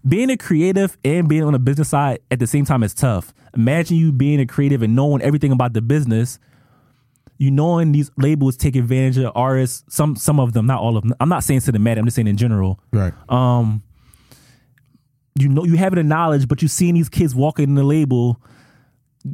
[0.05, 3.33] being a creative and being on the business side at the same time is tough.
[3.55, 6.39] Imagine you being a creative and knowing everything about the business.
[7.43, 9.83] You knowing these labels take advantage of artists.
[9.93, 11.13] Some some of them, not all of them.
[11.19, 11.97] I'm not saying cinematic.
[11.97, 12.79] I'm just saying in general.
[12.93, 13.11] Right.
[13.27, 13.83] Um,
[15.37, 18.39] you know, you have the knowledge, but you seeing these kids walking in the label,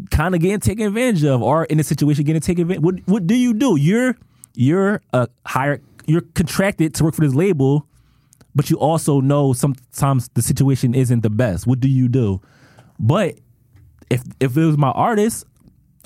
[0.09, 2.83] kind of getting taken advantage of, or in a situation getting taken advantage.
[2.83, 3.75] What what do you do?
[3.75, 4.17] You're
[4.55, 7.85] you're a hired, you're contracted to work for this label,
[8.55, 11.67] but you also know sometimes the situation isn't the best.
[11.67, 12.41] What do you do?
[12.97, 13.35] But
[14.09, 15.45] if if it was my artist,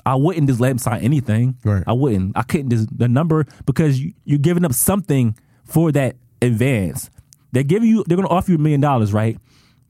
[0.06, 1.56] I wouldn't just let him sign anything.
[1.64, 1.82] Right.
[1.86, 2.36] I wouldn't.
[2.36, 7.10] I couldn't just the number because you, you're giving up something for that advance.
[7.52, 8.04] They're giving you.
[8.06, 9.38] They're going to offer you a million dollars, right?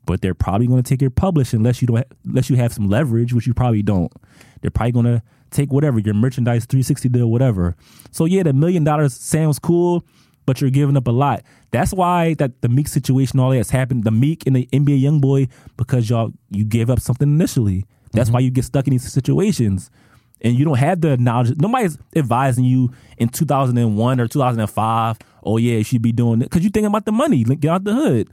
[0.06, 2.06] But they're probably going to take your publish unless you don't.
[2.24, 4.12] Unless you have some leverage, which you probably don't.
[4.60, 7.76] They're probably going to take whatever your merchandise 360 deal, whatever.
[8.10, 10.04] So yeah, the million dollars sounds cool,
[10.46, 11.42] but you're giving up a lot.
[11.70, 14.04] That's why that the Meek situation, all that's happened.
[14.04, 17.86] The Meek and the NBA YoungBoy because y'all you gave up something initially.
[18.14, 19.90] That's why you get stuck in these situations
[20.40, 21.56] and you don't have the knowledge.
[21.58, 25.18] Nobody's advising you in 2001 or 2005.
[25.44, 27.44] Oh yeah, you should be doing it because you're thinking about the money.
[27.44, 28.28] Get out the hood.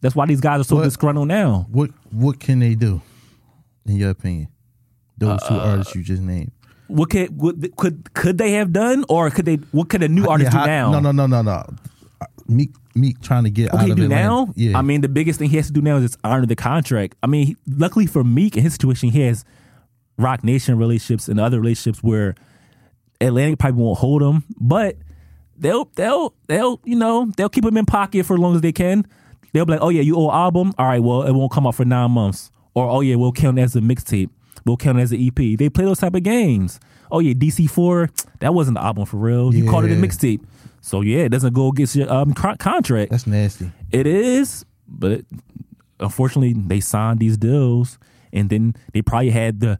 [0.00, 1.66] That's why these guys are so But- disgruntled now.
[1.70, 3.00] What what can they do,
[3.86, 4.48] in your opinion?
[5.18, 6.50] Those two Uh, artists you just named.
[6.88, 9.56] What could what, could could they have done, or could they?
[9.70, 10.90] What could a new artist Yeah, how- do now?
[10.92, 11.74] No, no, no, no, no.
[12.48, 14.52] Meek Meek trying to get What out of now?
[14.56, 16.56] Yeah, I mean, the biggest thing he has to do now is just honor the
[16.56, 17.16] contract.
[17.22, 19.44] I mean, he- luckily for Meek in his situation, he has
[20.18, 22.34] Roc Nation relationships and other relationships where
[23.20, 24.96] Atlantic probably won't hold him, but
[25.56, 28.72] they'll they'll they'll you know they'll keep him in pocket for as long as they
[28.72, 29.06] can.
[29.52, 30.72] They'll be like, oh yeah, you owe album.
[30.78, 32.50] All right, well it won't come out for nine months.
[32.74, 34.30] Or oh yeah, we'll count it as a mixtape.
[34.64, 35.58] We'll count it as an EP.
[35.58, 36.80] They play those type of games.
[37.10, 39.54] Oh yeah, DC four that wasn't the album for real.
[39.54, 40.42] You called it a mixtape.
[40.82, 43.10] So yeah, it doesn't go against your um, contract.
[43.10, 43.70] that's nasty.
[43.92, 45.22] It is, but
[46.00, 47.98] unfortunately, they signed these deals,
[48.32, 49.78] and then they probably had the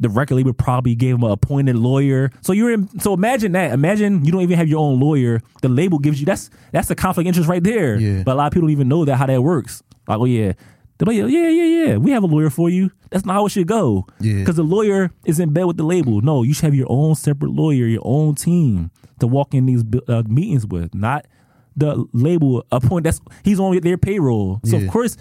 [0.00, 2.30] the record label probably gave them an appointed lawyer.
[2.42, 3.00] So you're in.
[3.00, 3.72] So imagine that.
[3.72, 5.40] Imagine you don't even have your own lawyer.
[5.62, 7.96] The label gives you that's that's a conflict of interest right there.
[7.96, 8.22] Yeah.
[8.22, 9.82] But a lot of people don't even know that how that works.
[10.06, 10.52] Like, oh yeah.
[10.98, 11.96] They're like, yeah, yeah, yeah.
[11.96, 12.90] We have a lawyer for you.
[13.10, 14.06] That's not how it should go.
[14.20, 14.38] Yeah.
[14.38, 16.20] Because the lawyer is in bed with the label.
[16.20, 19.82] No, you should have your own separate lawyer, your own team to walk in these
[20.08, 21.26] uh, meetings with, not
[21.76, 23.04] the label appoint.
[23.04, 24.60] That's he's on their payroll.
[24.64, 24.84] So Yeah.
[24.86, 25.16] of course,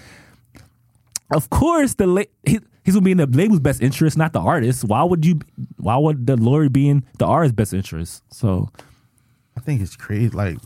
[1.32, 4.40] of course, the la- he, he's gonna be in the label's best interest, not the
[4.40, 4.84] artist.
[4.84, 5.40] Why would you?
[5.78, 8.22] Why would the lawyer be in the artist's best interest?
[8.32, 8.70] So
[9.58, 10.30] I think it's crazy.
[10.30, 10.58] Like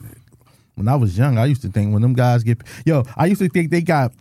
[0.76, 3.40] when I was young, I used to think when them guys get yo, I used
[3.42, 4.12] to think they got.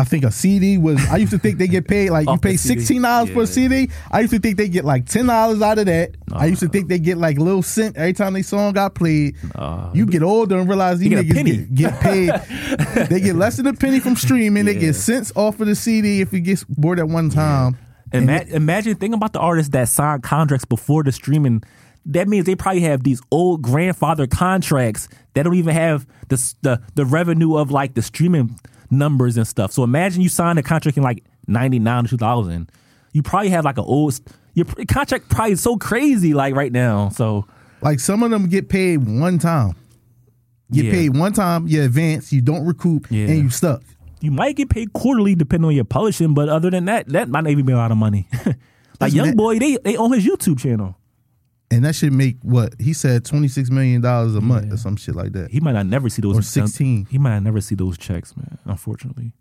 [0.00, 0.98] I think a CD was.
[1.10, 2.80] I used to think they get paid like you Off the pay CD.
[2.80, 3.46] sixteen dollars for a.
[3.46, 3.90] CD.
[4.10, 6.12] I used to think they get like ten dollars out of that.
[6.32, 6.72] I used to uh-huh.
[6.72, 9.36] think they get like little cent every time they song got played.
[9.54, 9.90] Uh-huh.
[9.94, 11.56] you get older and realize these get a niggas penny.
[11.58, 12.30] get, get paid.
[13.08, 14.64] they get less than a penny from streaming.
[14.64, 14.80] They Yeah.
[14.80, 17.76] get cents off of the CD if it gets bored at one time.
[18.12, 21.62] Ima- imagine think about the artists that signed contracts before the streaming.
[22.06, 26.54] That means they probably have these old grandfather contracts that don't even have the s-
[26.62, 28.58] the the revenue of like the streaming
[28.90, 29.72] numbers and stuff.
[29.72, 32.70] So imagine you signed a contract in like ninety nine two thousand.
[33.12, 34.18] You probably have like an old
[34.54, 37.08] your contract probably is so crazy like right now.
[37.10, 37.46] So
[37.82, 39.74] Like some of them get paid one time.
[40.72, 40.92] Get Yeah.
[40.92, 43.26] paid one time, you advance, you don't recoup, Yeah.
[43.28, 43.82] and you stuck.
[44.20, 47.42] you might get paid quarterly depending on your publishing, but other than that, that might
[47.44, 48.28] not even be a lot of money.
[49.00, 50.96] like YoungBoy, they they own his YouTube channel.
[51.72, 54.96] And that should make what he said twenty six million dollars a month or some
[54.96, 55.50] shit like that.
[55.50, 57.06] He might not never see those Or 16.
[57.06, 58.58] He might not never see those checks, man.
[58.64, 59.32] Unfortunately.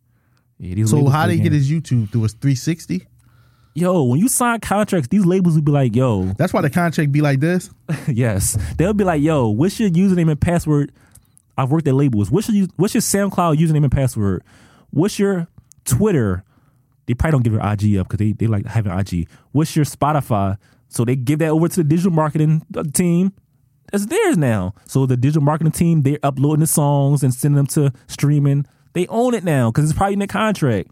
[0.60, 3.08] Yeah, So how they get his YouTube through his three sixty?
[3.74, 7.12] Yo, when you sign contracts, these labels would be like, yo, That's why the contract
[7.12, 7.70] be like this.
[8.08, 8.58] yes.
[8.78, 10.92] They'll be like, yo, what's your username and password?
[11.58, 12.30] I've worked at labels.
[12.30, 14.44] What's your what's your SoundCloud username and password?
[14.92, 15.48] What's your
[15.86, 16.44] Twitter?
[17.06, 19.28] They probably don't give their IG up because they, they like having IG.
[19.52, 20.58] What's your Spotify?
[20.90, 23.34] So they give that over to the digital marketing uh, team.
[23.92, 24.74] That's theirs now.
[24.86, 28.66] So the digital marketing team, they're uploading the songs and sending them to streaming.
[28.94, 30.92] They own it now because it's probably in the contract.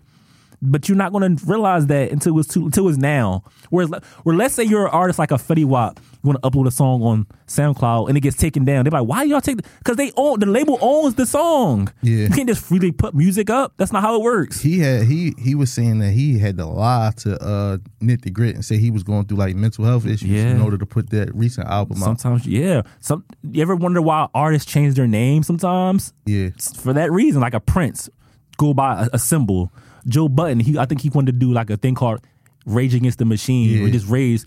[0.60, 3.44] But you're not going to realize that until it's too, until it's now.
[3.70, 3.92] Whereas,
[4.24, 6.72] where let's say you're an artist like a Fetty Wap, you want to upload a
[6.72, 8.84] song on SoundCloud and it gets taken down.
[8.84, 9.60] They're like, why y'all take?
[9.78, 11.92] Because they own the label owns the song.
[12.02, 12.24] Yeah.
[12.24, 13.74] you can't just freely put music up.
[13.78, 14.60] That's not how it works.
[14.62, 18.32] He had he he was saying that he had to lie to uh Knit the
[18.32, 20.50] Grit and say he was going through like mental health issues Yeah.
[20.50, 22.20] in order to put that recent album out.
[22.20, 22.82] Sometimes, yeah.
[23.00, 26.14] Some you ever wonder why artists change their name sometimes?
[26.26, 26.50] Yeah.
[26.78, 28.10] for that reason, like a Prince,
[28.58, 29.72] go by a, a symbol.
[30.08, 32.22] Joe Budden, he I think he wanted to do like a thing called
[32.66, 33.92] Rage Against the Machine, or Yeah.
[33.94, 34.46] just raise.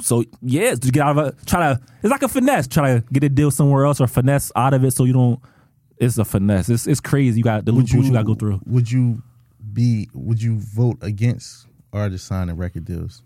[0.00, 2.66] So yeah, to get out of it, try to it's like a finesse.
[2.66, 5.38] Try to get a deal somewhere else or finesse out of it so you don't.
[5.98, 6.68] It's a finesse.
[6.68, 7.38] It's it's crazy.
[7.38, 8.60] You got the Would loophole you, got to go through.
[8.66, 9.22] Would you
[9.72, 13.22] be would you vote against artists signing record deals?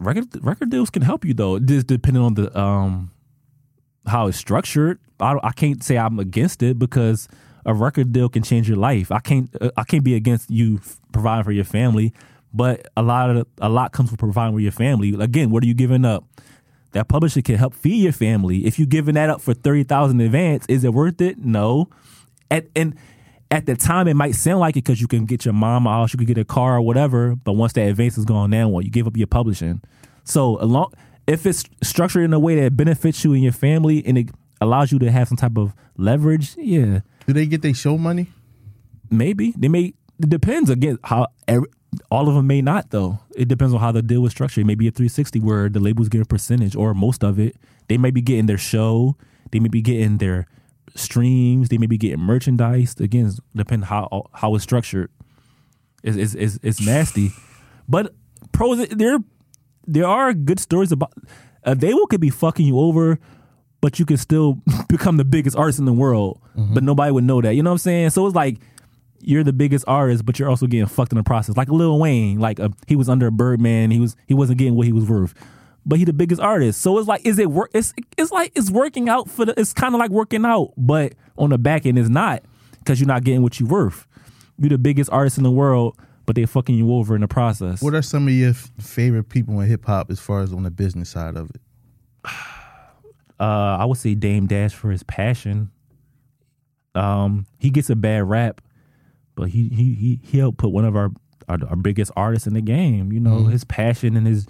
[0.00, 3.10] Record record deals can help you though, just depending on the um
[4.06, 4.98] how it's structured.
[5.20, 7.28] I don't- I can't say I'm against it because
[7.64, 9.12] a record deal can change your life.
[9.12, 10.80] I can't uh, I can't be against you
[11.12, 12.12] providing for your family,
[12.52, 15.14] but a lot of a lot comes with providing for your family.
[15.18, 16.24] Again, what are you giving up?
[16.92, 18.66] That publisher can help feed your family.
[18.66, 21.38] If you're giving that up for thirty thousand advance, is it worth it?
[21.38, 21.88] No.
[22.50, 22.96] At and
[23.50, 26.12] at the time, it might sound like it because you can get your mom house,
[26.12, 27.36] you could get a car or whatever.
[27.36, 28.84] But once that advance is gone, now what?
[28.84, 29.82] You give up your publishing.
[30.24, 30.94] So along,
[31.26, 34.30] if it's structured in a way that benefits you and your family, and it
[34.62, 38.26] allows you to have some type of leverage, yeah, Do they get their show money?
[39.10, 39.94] maybe they may.
[40.22, 41.66] It depends again how every,
[42.10, 43.18] all of them may not though.
[43.34, 44.62] It depends on how the deal was structured.
[44.62, 47.56] It may be a 360 where the labels get a percentage or most of it.
[47.88, 49.16] They may be getting their show.
[49.50, 50.46] They may be getting their
[50.94, 51.68] streams.
[51.68, 52.94] They may be getting merchandise.
[53.00, 55.10] Again, depending how how it's structured.
[56.02, 57.32] It's it's, it's, it's nasty,
[57.88, 58.14] but
[58.52, 59.18] pros there
[59.86, 61.12] there are good stories about.
[61.64, 63.18] Uh, a will could be fucking you over,
[63.82, 66.40] but you can still become the biggest artist in the world.
[66.54, 67.54] But nobody would know that.
[67.54, 68.10] You know what I'm saying?
[68.10, 68.58] So it's like
[69.20, 71.56] you're the biggest artist, but you're also getting fucked in the process.
[71.56, 74.74] Like Lil Wayne, like uh he was under a Birdman, he was he wasn't getting
[74.74, 75.34] what he was worth.
[75.84, 76.80] but he the biggest artist.
[76.80, 77.70] So it's like, is it work?
[77.74, 79.58] It's it's like it's working out for the.
[79.60, 82.42] It's kind of like working out, but on the back end, it's not
[82.78, 84.06] because you're not getting what you're worth.
[84.58, 87.82] You're the biggest artist in the world, but they fucking you over in the process.
[87.82, 90.62] What are some of your f- favorite people in hip hop as far as on
[90.64, 91.60] the business side of it?
[93.42, 95.72] Uh, I would say Dame Dash for his passion.
[96.94, 98.60] Um, he gets a bad rap,
[99.34, 101.10] but he he he he helped put one of our
[101.48, 103.10] our, our biggest artists in the game.
[103.10, 104.46] You know, his passion and his.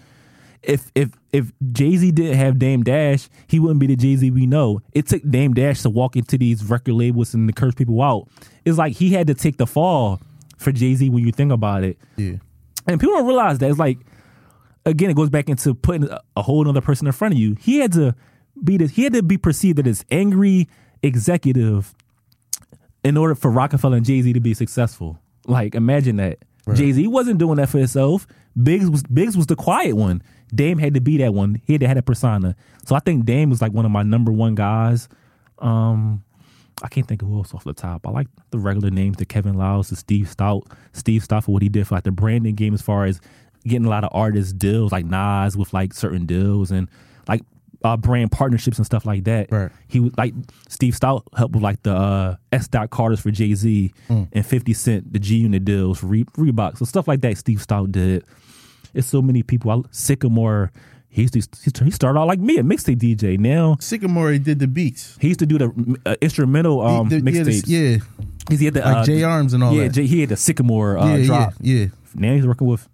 [0.63, 4.31] If if if Jay Z didn't have Dame Dash, he wouldn't be the Jay Z
[4.31, 4.81] we know.
[4.93, 8.29] It took Dame Dash to walk into these record labels and to curse people out.
[8.67, 10.21] It's like he had to take the fall
[10.59, 11.99] for Jay Z when you think about it.
[12.17, 12.35] Yeah.
[12.87, 13.99] And people don't realize that it's like
[14.85, 17.57] again, it goes back into putting a, a whole other person in front of you.
[17.59, 18.15] He had to
[18.65, 20.69] be this, he had to be perceived as this angry
[21.03, 21.95] executive
[23.05, 25.19] in order for Rockefeller and Jay Z to be successful.
[25.47, 26.39] Like, imagine that.
[26.75, 28.27] Jay Z wasn't doing that for himself.
[28.61, 30.23] Biggs was Biggs was the quiet one.
[30.55, 31.61] Dame had to be that one.
[31.65, 32.55] He had to have a persona.
[32.85, 35.09] So I think Dame was like one of my number one guys.
[35.59, 36.23] Um,
[36.83, 38.07] I can't think of who else off the top.
[38.07, 41.63] I like the regular names, the Kevin Liles, the Steve Stoute, Steve Stoute for what
[41.63, 43.21] he did for like the branding game as far as
[43.65, 46.89] getting a lot of artists deals like Nas with like certain deals and
[47.29, 47.43] like
[47.85, 49.51] uh, brand partnerships and stuff like that.
[49.51, 49.71] Right.
[49.89, 50.35] He was like
[50.69, 52.69] Steve Stoute helped with like the uh, S.
[52.69, 56.79] Dot Carters for Jay Z and Fifty Cent the G Unit deals for Re- Reebok.
[56.79, 58.25] So stuff like that Steve Stoute did.
[58.95, 59.71] It's so many people.
[59.71, 60.71] I, Sickamore.
[61.09, 63.39] He used to, he started out like me, a mixtape DJ.
[63.39, 65.19] Now Sickamore he did the beats.
[65.21, 67.65] he used to do the uh, instrumental um, yeah, mixtapes.
[67.67, 67.99] yeah,
[68.49, 69.89] he had the like uh, J Arms and all yeah.
[69.89, 71.55] J, he had the Sickamore uh, yeah, yeah, drop.
[71.61, 71.87] yeah.
[72.15, 72.89] Now he's working with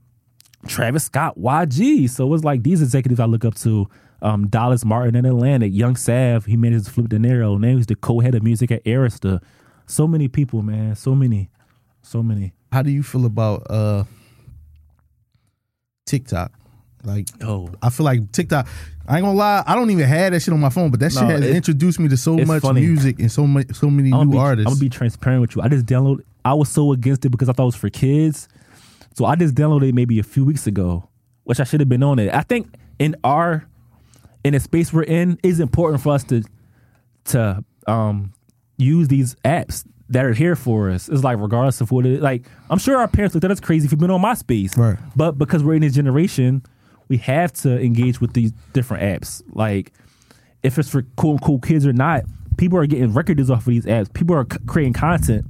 [0.66, 2.11] Travis Scott, YG.
[2.11, 3.89] So it's like these executives I look up to.
[4.21, 7.57] Um, Dallas Martin in Atlantic, Young Sav, he managed to Flipp Dinero.
[7.57, 9.41] Now he's the co-head of music at Arista.
[9.87, 10.97] So many people, man.
[10.97, 11.51] So many.
[12.03, 12.53] So many.
[12.73, 14.05] How do you feel about uh
[16.07, 16.53] TikTok?
[17.05, 17.71] Like, Oh.
[17.81, 18.66] I feel like TikTok.
[19.07, 21.12] I ain't gonna lie, I don't even have that shit on my phone, but that
[21.12, 22.81] shit has it- introduced me to so much funny.
[22.81, 24.66] music and so much, so many I'm new be, artists.
[24.66, 25.62] I'm gonna be transparent with you.
[25.62, 26.23] I just downloaded.
[26.45, 28.49] I was so against it because I thought it was for kids.
[29.14, 31.09] So I just downloaded it maybe a few weeks ago,
[31.45, 32.35] which I should have been on it.
[32.35, 33.66] I think in our
[34.45, 36.43] in the space we're in, it's important for us to
[37.26, 38.32] to um
[38.76, 41.09] use these apps that are here for us.
[41.09, 42.20] It's like regardless of what it is.
[42.20, 44.76] Like I'm sure our parents looked at us crazy if we've been on MySpace.
[44.76, 44.99] Right.
[45.16, 46.62] But because we're in this generation,
[47.09, 49.43] we have to engage with these different apps.
[49.53, 49.93] Like
[50.62, 52.24] if it's for cool cool kids or not,
[52.57, 54.12] people are getting record deals off of these apps.
[54.12, 55.47] People are c- creating content.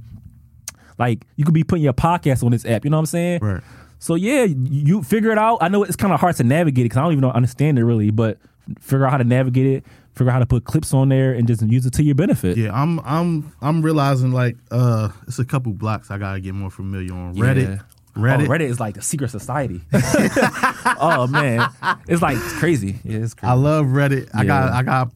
[0.97, 2.83] Like you could be putting your podcast on this app.
[2.83, 3.39] You know what I'm saying?
[3.41, 3.63] Right.
[3.99, 5.57] So yeah, you figure it out.
[5.61, 7.77] I know it's kind of hard to navigate it because I don't even know, understand
[7.79, 8.37] it really, but
[8.79, 9.85] figure out how to navigate it.
[10.15, 12.57] Figure out how to put clips on there and just use it to your benefit.
[12.57, 16.69] Yeah, I'm I'm I'm realizing like uh it's a couple blocks I gotta get more
[16.69, 17.35] familiar on.
[17.35, 17.43] Yeah.
[17.45, 17.83] Reddit.
[18.15, 18.45] Reddit.
[18.45, 19.81] Oh, Reddit is like a secret society.
[20.99, 21.69] oh man,
[22.07, 22.99] it's like crazy.
[23.03, 23.49] Yeah, it's crazy.
[23.49, 24.29] I love Reddit.
[24.33, 25.11] I got I got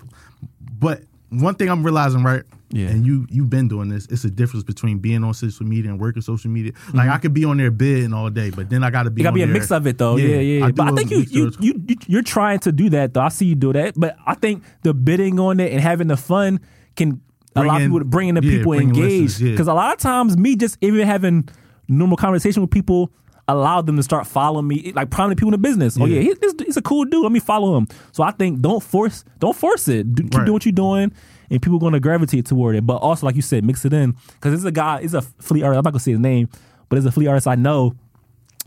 [0.79, 2.43] but one thing I'm realizing, right?
[2.73, 2.87] Yeah.
[2.89, 4.07] And you you've been doing this.
[4.07, 6.71] It's a difference between being on social media and working social media.
[6.93, 7.09] Like mm-hmm.
[7.11, 9.31] I could be on there bidding all day, but then I gotta be It gotta
[9.31, 10.17] on be a there- mix of it though.
[10.17, 10.65] Yeah, yeah.
[10.65, 13.21] I but I think you, you you you you're trying to do that though.
[13.21, 16.17] I see you do that, but I think the bidding on it and having the
[16.17, 16.59] fun
[16.95, 17.21] can
[17.53, 19.03] Bring allow in- people to bring in the yeah, people bring engaged.
[19.21, 19.51] listeners, yeah.
[19.51, 21.47] Because a lot of times, me just even having
[21.87, 23.11] normal conversation with people
[23.47, 25.97] allowed them to start following me, like prominent people in the business.
[25.99, 26.15] Oh Yeah.
[26.15, 27.21] yeah, he, this, he's a cool dude.
[27.21, 27.87] Let me follow him.
[28.13, 30.15] So I think don't force don't force it.
[30.15, 30.45] Do, keep Right.
[30.45, 31.11] doing what you're doing.
[31.53, 33.93] And people are going to gravitate toward it, but also like you said, mix it
[33.93, 35.77] in because it's a guy, it's a fleet artist.
[35.77, 36.49] I'm not gonna say his name,
[36.89, 37.95] but it's a fleet artist I know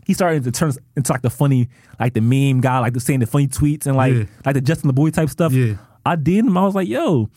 [0.05, 1.67] he started to turn into like the funny,
[1.99, 4.23] like the meme guy, like the saying the funny tweets and like Yeah.
[4.45, 5.51] like the Justin LaBoy type stuff.
[5.51, 5.73] Yeah.
[6.05, 6.57] I did him.
[6.57, 7.29] I was like, yo,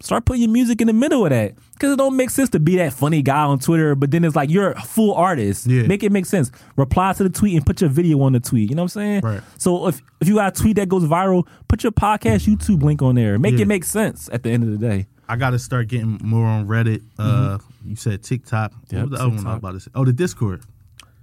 [0.00, 2.60] start putting your music in the middle of that because it don't make sense to
[2.60, 5.66] be that funny guy on Twitter, but then it's like you're a full artist.
[5.66, 5.84] Yeah.
[5.86, 6.50] Make it make sense.
[6.76, 8.68] Reply to the tweet and put your video on the tweet.
[8.70, 9.20] You know what I'm saying?
[9.22, 9.40] Right.
[9.58, 13.00] So if if you got a tweet that goes viral, put your podcast YouTube link
[13.02, 13.38] on there.
[13.38, 13.62] Make Yeah.
[13.62, 15.06] it make sense at the end of the day.
[15.28, 17.02] I gotta start getting more on Reddit.
[17.18, 18.72] Uh you said TikTok.
[18.72, 18.96] Mm-hmm.
[18.96, 19.90] Yep, what was the other one I was about to say?
[19.94, 20.62] Oh, the Discord.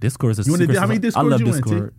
[0.00, 1.26] Discord is a You wanna how many society.
[1.26, 1.60] I love you in, T?
[1.60, 1.94] Discord.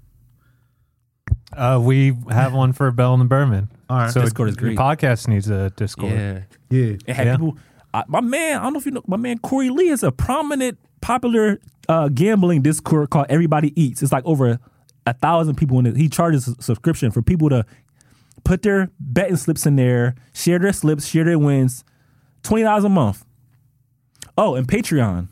[1.56, 3.70] Uh, we have one for Bell and the Berman.
[3.90, 4.12] All right.
[4.12, 6.12] so Discord is your podcast needs a Discord.
[6.14, 6.40] Yeah.
[6.70, 6.96] Yeah.
[7.06, 7.36] It had Yeah.
[7.36, 7.58] people.
[7.94, 10.12] I, my man, I don't know if you know, my man Corey Lee is a
[10.12, 14.02] prominent, popular uh, gambling Discord called Everybody Eats.
[14.02, 14.58] It's like over
[15.06, 15.96] a thousand people in it.
[15.96, 17.66] He charges a subscription for people to
[18.44, 21.84] put their betting slips in there, share their slips, share their wins.
[22.42, 23.24] Twenty dollars a month.
[24.38, 25.28] Oh, and Patreon,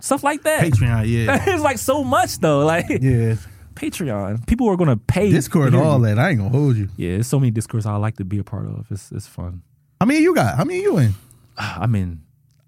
[0.00, 0.62] stuff like that.
[0.62, 1.42] Patreon, yeah.
[1.48, 2.64] it's like so much though.
[2.64, 3.36] Like yeah.
[3.78, 5.30] Patreon, people are gonna pay.
[5.30, 6.18] Discord, all that.
[6.18, 6.88] I ain't gonna hold you.
[6.96, 8.86] Yeah, there's so many discords I like to be a part of.
[8.90, 9.62] It's it's fun.
[10.00, 10.56] How many you got?
[10.56, 11.14] How many you in?
[11.56, 12.22] I'm in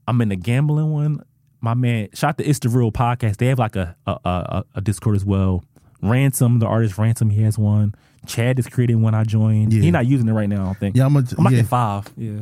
[0.07, 1.25] I'm in the gambling one.
[1.61, 3.37] My man, shot to It's the Real podcast.
[3.37, 5.65] They have like a a, a, a Discord as well.
[6.03, 7.95] Ransom, the artist Ransom, he has one.
[8.27, 9.73] Chad is creating one I joined.
[9.73, 9.83] Yeah.
[9.83, 10.97] He's not using it right now, I don't think.
[10.97, 11.63] Yeah, I'm a, I'm like yeah.
[11.63, 12.09] five.
[12.17, 12.41] Yeah.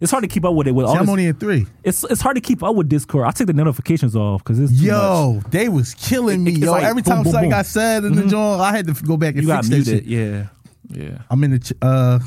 [0.00, 1.66] It's hard to keep up with it with all I'm this- only in three.
[1.82, 3.26] it's it's hard to keep up with Discord.
[3.26, 4.92] I take the notifications off because it's too much.
[4.92, 6.72] Yo, they was killing me, It's yo.
[6.72, 7.56] like Every boom, time boom, something boom.
[7.58, 10.04] got said in the joint, I had to go back and You fix that muted.
[10.04, 10.04] shit.
[10.04, 10.46] Yeah.
[10.90, 11.18] Yeah.
[11.30, 12.18] I'm in the ch- uh,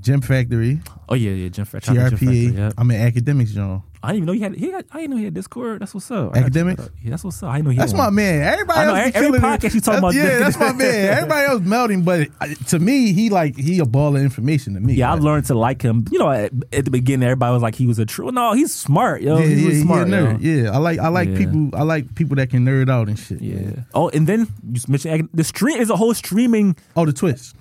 [0.00, 0.80] Gym Factory,
[1.10, 1.48] Oh yeah, yeah.
[1.50, 1.84] Gym, Fetch.
[1.84, 2.56] Jim Factory, TRPA.
[2.56, 2.70] yeah.
[2.78, 3.82] I'm in Academics, John.
[4.02, 4.54] I didn't even know he had.
[4.56, 5.82] He had I didn't know he had Discord.
[5.82, 6.30] That's what's up.
[6.30, 6.82] I gotta Academics?
[6.82, 7.04] check that out.
[7.04, 7.50] Yeah, that's what's up.
[7.50, 7.76] I didn't know he.
[7.78, 8.14] That's my one.
[8.14, 8.42] man.
[8.52, 11.18] Everybody I know, else be every podcast you talking about Yeah, that's my man.
[11.18, 12.28] Everybody else melting, but
[12.68, 14.94] to me, he like he a ball of information to me.
[14.94, 16.06] Yeah, I learned to like him.
[16.10, 18.30] You know, at, at the beginning, everybody was like he was a true.
[18.32, 19.36] No, he's smart, yo.
[19.38, 20.38] Yeah, he's yeah, he a smart, nerd.
[20.40, 21.36] Yeah, I like I like Yeah.
[21.38, 21.70] people.
[21.74, 23.42] I like people that can nerd out and shit.
[23.42, 23.82] Yeah.
[23.92, 26.74] Oh, and then you mentioned the stream is a whole streaming.
[26.96, 27.54] Oh, the twist.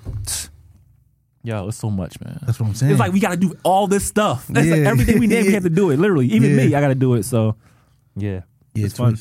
[1.43, 2.37] Yo, it's so much, man.
[2.45, 2.91] That's what I'm saying.
[2.91, 4.45] It's like we got to do all this stuff.
[4.47, 4.89] That's like Yeah.
[4.89, 5.97] everything we name, we have to do it.
[5.97, 6.57] Literally, even Yeah.
[6.57, 7.23] me, I got to do it.
[7.23, 7.55] So,
[8.17, 8.41] yeah,
[8.75, 9.17] yeah, it's fun.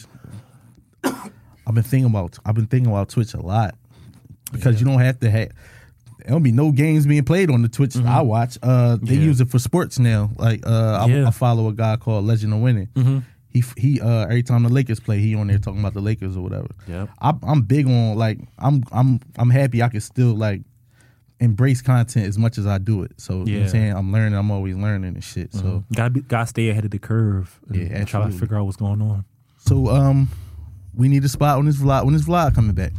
[1.04, 3.74] I've been thinking about I've been thinking about Twitch a lot
[4.52, 5.50] because you don't have to have.
[6.24, 8.58] There'll be no games being played on the Twitch I watch.
[8.62, 9.14] Uh, they Mm-hmm.
[9.14, 9.20] Yeah.
[9.20, 10.30] use it for sports now.
[10.38, 11.28] Like uh, I, Yeah.
[11.28, 12.88] I follow a guy called Legend of Winning.
[12.94, 13.22] Mhm.
[13.50, 16.36] He he uh, every time the Lakers play, he on there talking about the Lakers
[16.36, 16.68] or whatever.
[16.86, 20.62] Yeah, I'm big on like I'm I'm I'm happy I can still like
[21.40, 23.12] embrace content as much as I do it.
[23.16, 23.62] So you know.
[23.64, 24.38] I'm saying I'm learning.
[24.38, 25.52] I'm always learning and shit.
[25.54, 27.58] So gotta be, gotta stay ahead of the curve.
[27.68, 29.24] And, Yeah, and try to figure out what's going on.
[29.58, 30.28] so um,
[30.94, 32.04] we need a spot on this vlog.
[32.04, 32.92] When this vlog coming back?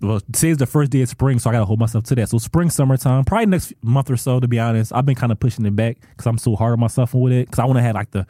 [0.00, 2.28] Well, today's the first day of spring, so I gotta hold myself to that.
[2.28, 4.38] So spring, summertime, probably next month or so.
[4.38, 6.80] To be honest, I've been kind of pushing it back because I'm so hard on
[6.80, 7.46] myself with it.
[7.46, 8.24] Because I want to have like the,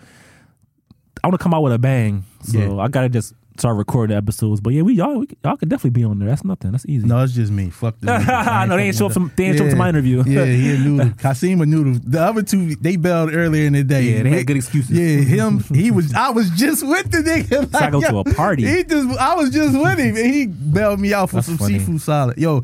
[1.23, 2.25] I want to come out with a bang.
[2.43, 2.83] So Yeah.
[2.83, 4.61] I gotta just start recording episodes.
[4.61, 6.29] But yeah, we y'all we, y'all could definitely be on there.
[6.29, 6.71] That's nothing.
[6.73, 7.07] That's easy.
[7.07, 7.71] No, it's just me.
[7.71, 8.09] Fuck this.
[8.29, 10.23] I know they ain't show up some- they ain't show up to my interview.
[10.27, 11.11] yeah, he a noodle.
[11.19, 12.01] Kasim a noodle.
[12.05, 14.03] The other two they bailed earlier in the day.
[14.03, 14.91] Yeah, they had good excuses.
[14.91, 15.61] Yeah, him.
[15.75, 16.15] He was.
[16.17, 17.75] I was just with the nigga.
[17.75, 18.67] I go to a party.
[18.67, 19.19] He just.
[19.19, 21.79] I was just with him, and he bailed me out for That's some funny.
[21.79, 22.39] seafood salad.
[22.39, 22.63] Yo,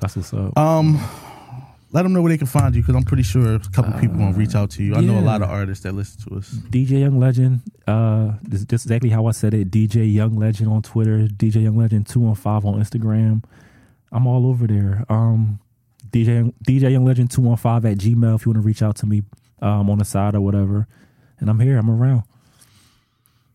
[0.00, 0.56] That's what's up.
[0.58, 0.98] um,
[1.92, 4.16] let them know where they can find you because I'm pretty sure a couple people
[4.16, 4.94] gonna reach out to you.
[4.94, 6.48] I know a lot of artists that listen to us.
[6.70, 7.60] DJ Young Legend.
[7.86, 9.70] Uh, this is just exactly how I said it.
[9.70, 11.26] DJ Young Legend on Twitter.
[11.28, 13.44] DJ Young Legend two one five on Instagram.
[14.10, 15.04] I'm all over there.
[15.08, 15.58] Um,
[16.10, 18.82] DJ Young- DJ Young Legend two one five at Gmail if you want to reach
[18.82, 19.22] out to me
[19.60, 20.86] um, on the side or whatever.
[21.40, 21.76] And I'm here.
[21.78, 22.22] I'm around.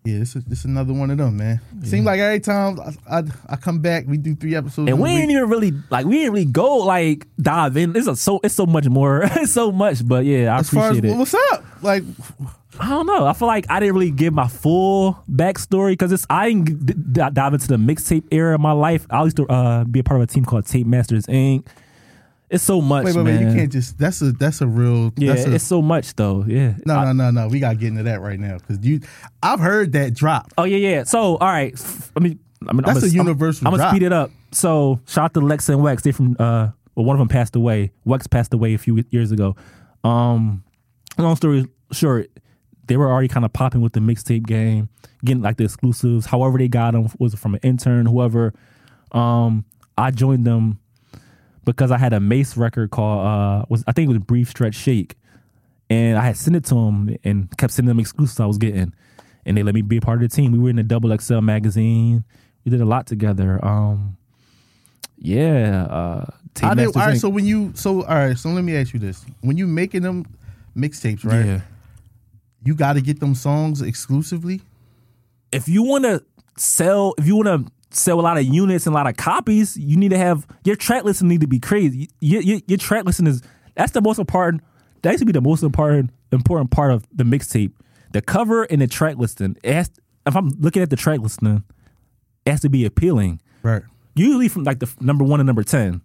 [0.08, 1.60] Yeah, this is this is another one of them, man.
[1.84, 4.90] Seems like every time I, I I come back, we do three episodes.
[4.90, 7.94] And we ain't even really like we ain't really go like dive in.
[7.94, 9.24] It's a, so it's so much more.
[9.36, 10.08] it's so much.
[10.08, 11.18] But yeah, I as far as appreciate it.
[11.18, 12.04] what's up, like
[12.80, 13.26] I don't know.
[13.26, 16.94] I feel like I didn't really give my full backstory because it's I didn't d-
[16.94, 19.06] d- dive into the mixtape era of my life.
[19.10, 21.66] I used to uh, be a part of a team called Tape Masters Inc.
[22.50, 23.40] It's so much, wait, wait, man.
[23.42, 23.98] wait, you can't just.
[23.98, 25.12] That's a that's a real.
[25.18, 26.46] yeah, that's a, it's so much though.
[26.48, 26.76] Yeah.
[26.86, 27.48] no, I- no, no, no.
[27.50, 29.02] We gotta get into that right now because you.
[29.44, 30.54] I've heard that drop.
[30.58, 31.04] Oh yeah, yeah.
[31.04, 31.74] So all right,
[32.16, 34.32] I mean, I mean, That's I'm a universal I'm, I'm gonna speed it up.
[34.54, 36.04] So shout out to Lex and Wex.
[36.04, 37.92] They from uh, well, one of them passed away.
[38.06, 39.58] Wex passed away a few years ago.
[40.06, 40.64] Um,
[41.18, 42.30] long story short,
[42.88, 44.88] they were already kind of popping with the mixtape game,
[45.26, 46.26] getting like the exclusives.
[46.26, 48.54] However, they got them was it from an intern, whoever.
[49.12, 49.66] Um,
[49.98, 50.80] I joined them
[51.72, 54.76] because I had a Mase record called uh, was I think it was Brief Stretch
[54.76, 55.16] Shake,
[55.90, 58.94] and I had sent it to them and kept sending them exclusives I was getting,
[59.46, 60.52] and they let me be a part of the team.
[60.52, 62.24] We were in the Double XL magazine.
[62.66, 63.64] We did a lot together.
[63.64, 64.18] Um,
[65.18, 66.26] yeah, uh,
[66.64, 67.22] I did, all right, Inc.
[67.22, 70.02] so when you so all right, so let me ask you this: when you making
[70.04, 70.26] them
[70.76, 71.46] mixtapes, right?
[71.46, 71.62] Yeah.
[72.64, 74.62] You got to get them songs exclusively.
[75.52, 76.24] if you want to
[76.58, 79.78] sell, if you want to sell a lot of units and a lot of copies,
[79.78, 82.10] you need to have your track listing need to be crazy.
[82.20, 83.42] Your, your, your track listing is
[83.76, 84.64] that's the most important.
[85.02, 87.72] That used to be the most important important part of the mixtape.
[88.12, 89.58] The cover and the track listing.
[89.64, 89.92] It has,
[90.26, 91.64] if I'm looking at the track listing,
[92.46, 93.42] it has to be appealing.
[93.64, 93.84] Right.
[94.16, 96.02] Usually from like the number one and number ten,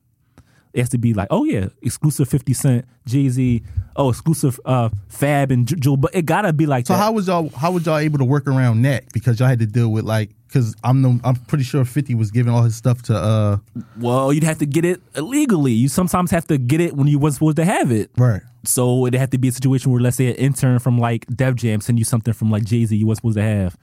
[0.73, 3.63] it has to be like, oh yeah, exclusive Fifty Cent, Jay Z,
[3.97, 5.97] oh exclusive uh, Fab and J- Jewel.
[5.97, 6.99] But it gotta be like So that.
[7.01, 9.13] how was y'all how was y'all able to work around that?
[9.13, 12.31] Because y'all had to deal with like because I'm no, I'm pretty sure Fifty was
[12.31, 13.57] giving all his stuff to uh
[13.99, 15.73] Well, you'd have to get it illegally.
[15.73, 18.11] You sometimes have to get it when you wasn't supposed to have it.
[18.17, 18.43] right.
[18.65, 21.57] So it'd have to be a situation where, let's say, an intern from like Def
[21.57, 23.77] Jam send you something from like Jay Z you wasn't supposed to have,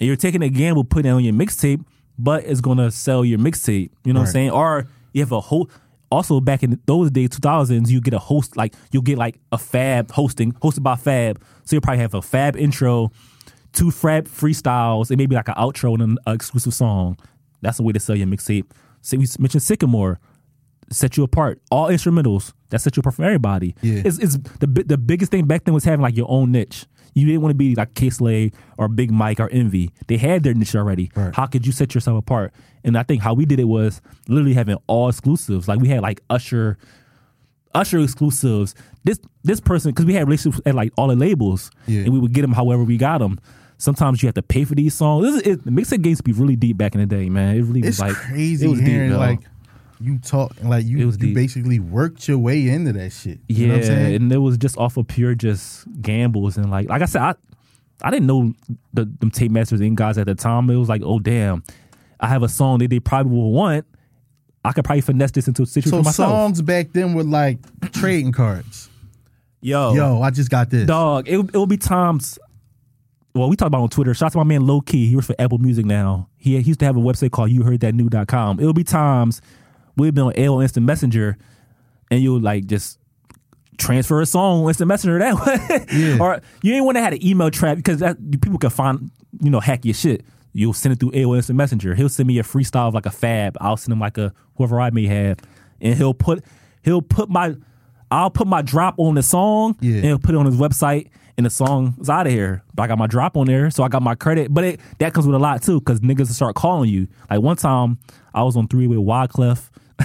[0.00, 1.84] and you're taking a gamble putting it on your mixtape,
[2.18, 3.90] but it's gonna sell your mixtape.
[4.04, 4.50] You know what I'm saying?
[4.50, 5.70] Or you have a whole.
[6.10, 9.58] Also, back in those days, 2000s, you get a host like you'll get like a
[9.58, 11.42] Fab hosting hosted by Fab.
[11.64, 13.10] So you'll probably have a Fab intro,
[13.72, 17.18] two Fab freestyles, and maybe like an outro and an uh, exclusive song.
[17.60, 18.70] That's the way to sell your mixtape.
[19.02, 20.16] Say we mentioned Sickamore
[20.90, 21.60] set you apart.
[21.70, 23.74] All instrumentals that set you apart from everybody.
[23.82, 24.02] Yeah.
[24.04, 26.86] It's, it's the the biggest thing back then was having like your own niche.
[27.14, 29.90] You didn't want to be like Kay Slay or Big Mike or Envy.
[30.06, 31.10] They had their niche already.
[31.16, 31.34] Right.
[31.34, 32.52] How could you set yourself apart?
[32.84, 35.66] And I think how we did it was literally having all exclusives.
[35.66, 36.78] Like we had like Usher,
[37.74, 38.74] Usher exclusives.
[39.04, 42.00] This this person because we had relationships at like all the labels, Yeah.
[42.02, 43.38] and we would get them however we got them.
[43.78, 45.24] Sometimes you have to pay for these songs.
[45.24, 47.56] This is, it, the mixing games be really deep back in the day, man.
[47.56, 49.18] It really It's was like crazy It was deep, hearing yo.
[49.18, 49.40] like
[50.00, 51.34] you talk like you you deep.
[51.34, 53.38] basically worked your way into that shit.
[53.48, 54.14] You Yeah, know what I'm saying?
[54.16, 57.34] and it was just off of pure just gambles and like like I said, I
[58.02, 58.52] I didn't know
[58.94, 60.70] the them tape masters and guys at the time.
[60.70, 61.64] It was like, oh damn,
[62.20, 63.84] I have a song that they probably will want.
[64.64, 67.58] I could probably finesse this into a situation So songs back then were like
[67.92, 68.88] trading cards.
[69.60, 70.86] Yo, Yo, I just got this.
[70.86, 72.38] dog, it it will be times.
[73.34, 74.14] Well, we talked about on Twitter.
[74.14, 75.08] Shout out to my man Low Key.
[75.08, 76.28] He works for Apple Music now.
[76.36, 78.58] He, he used to have a website called YouHeardThatNew.com.
[78.60, 79.40] It'll be times
[79.98, 81.36] we've been on AOL Instant Messenger,
[82.10, 82.98] and you'll like just
[83.76, 85.86] transfer a song on Instant Messenger that way.
[85.98, 86.18] Yeah.
[86.20, 89.50] or you ain't want to have an email trap because that people can find you
[89.50, 90.24] know hack your shit.
[90.52, 91.94] You'll send it through AOL Instant Messenger.
[91.94, 93.56] He'll send me a freestyle of like a fab.
[93.60, 95.38] I'll send him like a whoever I may have,
[95.80, 96.44] and he'll put
[96.82, 97.54] he'll put my
[98.10, 99.96] I'll put my drop on the song Yeah.
[99.96, 102.64] and he'll put it on his website and the song is out of here.
[102.74, 104.52] But I got my drop on there, so I got my credit.
[104.52, 107.06] But it, that comes with a lot too, because niggas will start calling you.
[107.30, 107.98] Like one time,
[108.34, 109.68] I was on three with Wyclef.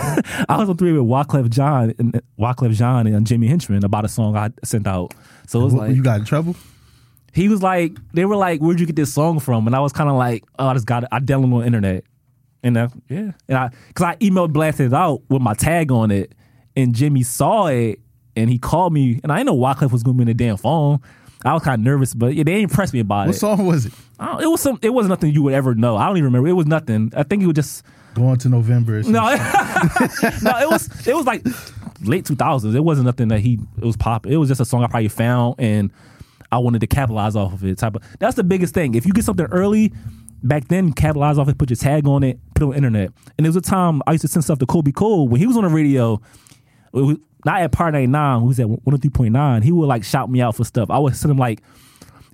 [0.50, 4.08] I was on three with Wyclef Jean and Wyclef Jean and Jimmy Henchman about a
[4.08, 5.14] song I sent out.
[5.48, 6.56] So it was What, like you got in trouble?
[7.34, 9.92] he was like, they were like, "Where'd you get this song from?" And I was
[9.94, 11.10] kind of like, "Oh, I just got it.
[11.12, 12.04] I downloaded it on the internet."
[12.64, 16.12] And uh, yeah, and I because I emailed blasted it out with my tag on
[16.12, 16.34] it,
[16.76, 18.00] and Jimmy saw it
[18.36, 20.58] and he called me, and I didn't know Wyclef was gonna be in the damn
[20.58, 21.00] phone.
[21.46, 23.28] I was kind of nervous, but yeah, they didn't press me about What it.
[23.28, 23.94] What song was it?
[24.20, 24.80] I don't- it was some.
[24.82, 25.98] It was nothing you would ever know.
[25.98, 26.48] I don't even remember.
[26.48, 27.12] It was nothing.
[27.18, 27.84] I think it was just
[28.14, 29.02] Going to November.
[29.04, 29.10] no,
[30.42, 30.58] no.
[30.60, 31.46] It was it was like
[32.04, 32.76] late two thousands.
[32.76, 34.26] It wasn't nothing that he it was pop.
[34.28, 35.92] It was just a song I probably found and
[36.52, 37.78] I wanted to capitalize off of it.
[37.78, 38.96] Type of that's the biggest thing.
[38.96, 39.94] If you get something early.
[40.46, 43.12] Back then, capitalize off it, put your tag on it, put it on the internet.
[43.38, 45.48] And there was a time I used to send stuff to Kobe Cole when he
[45.48, 46.20] was on the radio.
[46.92, 49.64] was- Not at Power 99, who was at 103.9.
[49.64, 50.90] He would like shout me out for stuff.
[50.90, 51.62] I would send him like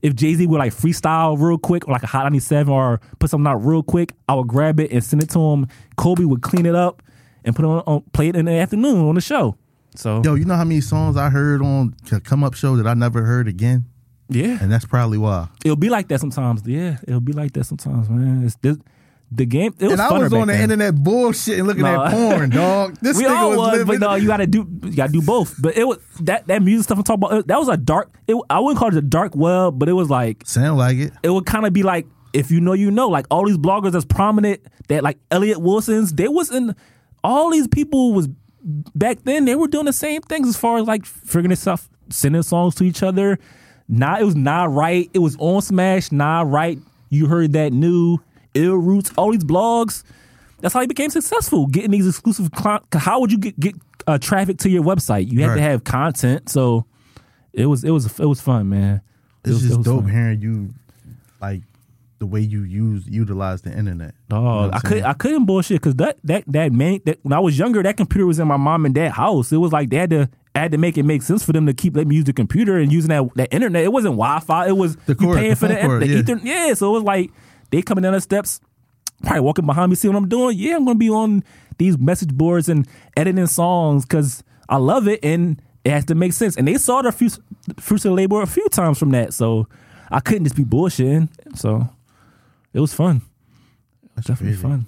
[0.01, 3.29] if Jay Z would like freestyle real quick or like a Hot 97 or put
[3.29, 5.67] something out real quick, I would grab it and send it to him.
[5.97, 7.01] Kobe would clean it up
[7.45, 9.55] and put it on, on play it in the afternoon on the show.
[9.95, 12.85] So Yo, you know how many songs I heard on the come up show that
[12.87, 13.85] I never heard again?
[14.29, 15.47] yeah, And that's probably why.
[15.65, 16.61] it'll be like that sometimes.
[16.65, 18.43] Yeah, it'll be like that sometimes, man.
[18.45, 18.77] It's this,
[19.31, 19.73] the game.
[19.79, 20.63] It was and I was on the then.
[20.63, 22.03] internet bullshit and looking No.
[22.03, 22.97] at porn, dog.
[23.01, 25.55] This we nigga all was, was, but no, you gotta do, you gotta do both.
[25.61, 27.47] But it was that that music stuff I'm talking about.
[27.47, 28.11] That was a dark.
[28.27, 31.13] It, I wouldn't call it a dark web, but it was like Sound like it.
[31.23, 33.91] it would kind of be like if you know you know like all these bloggers
[33.91, 36.75] that's prominent that like Elliot Wilson's they was in
[37.23, 38.27] all these people was
[38.95, 41.89] back then they were doing the same things as far as like figuring this stuff
[42.09, 43.39] sending songs to each other
[43.87, 46.77] nah it was not right it was OnSmash nah right
[47.09, 48.19] you heard that new
[48.53, 50.03] illRoots all these blogs
[50.59, 53.75] that's how he became successful getting these exclusive cli- how would you get, get
[54.07, 56.85] uh, traffic to your website you had to have content so
[57.53, 59.01] it was it was it was fun man
[59.45, 60.11] It It's was- it just was dope fun.
[60.11, 60.73] hearing you
[61.41, 61.61] like
[62.17, 64.13] the way you use utilize the internet.
[64.29, 67.39] You know I could I couldn't bullshit because that that that man that when I
[67.39, 69.53] was younger, that computer was in my mom and dad house.
[69.53, 71.65] It was like they had to I had to make it make sense for them
[71.67, 73.85] to keep letting me use the computer and using that that internet.
[73.85, 74.67] It wasn't Wi Fi.
[74.67, 76.17] It was The you cord, paying the for the, cord, the yeah.
[76.17, 76.39] ether.
[76.43, 77.31] Yeah, so it was like
[77.71, 78.59] they coming down the steps,
[79.21, 80.57] probably walking behind me, see what I'm doing.
[80.57, 81.43] Yeah, I'm gonna be on
[81.77, 86.33] these message boards and editing songs because I love it and it has to make
[86.33, 86.57] sense.
[86.57, 87.39] And they saw the fruits
[87.79, 89.67] fruits of the labor a few times from that, so
[90.11, 91.29] I couldn't just be bullshitting.
[91.55, 91.87] So
[92.73, 93.21] it was fun.
[94.03, 94.61] It was definitely crazy.
[94.61, 94.85] fun.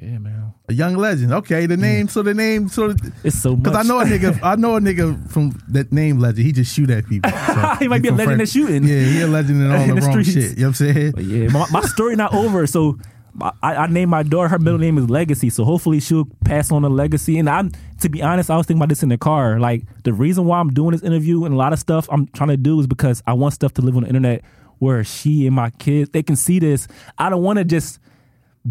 [0.00, 0.52] Yeah, man.
[0.68, 1.32] A young legend.
[1.32, 2.08] Okay, the name.
[2.08, 2.68] So the name.
[2.68, 2.94] So
[3.24, 4.38] It's so because I know a nigga.
[4.42, 6.44] I know a nigga from that name legend.
[6.44, 7.30] He just shoot at people.
[7.30, 8.84] So He might be a legend at shooting.
[8.84, 10.36] Yeah, he a legend in all In the, the wrong shit.
[10.36, 11.12] You know what I'm saying?
[11.12, 12.66] But yeah, my, my story not over.
[12.66, 12.98] So
[13.40, 14.48] I, I named my daughter.
[14.48, 15.48] Her middle name is Legacy.
[15.48, 17.38] So hopefully she'll pass on the legacy.
[17.38, 19.58] And I'm to be honest, I was thinking about this in the car.
[19.58, 22.50] Like the reason why I'm doing this interview and a lot of stuff I'm trying
[22.50, 24.42] to do is because I want stuff to live on the internet
[24.78, 26.86] where she and my kids they can see this.
[27.16, 27.98] I don't want to just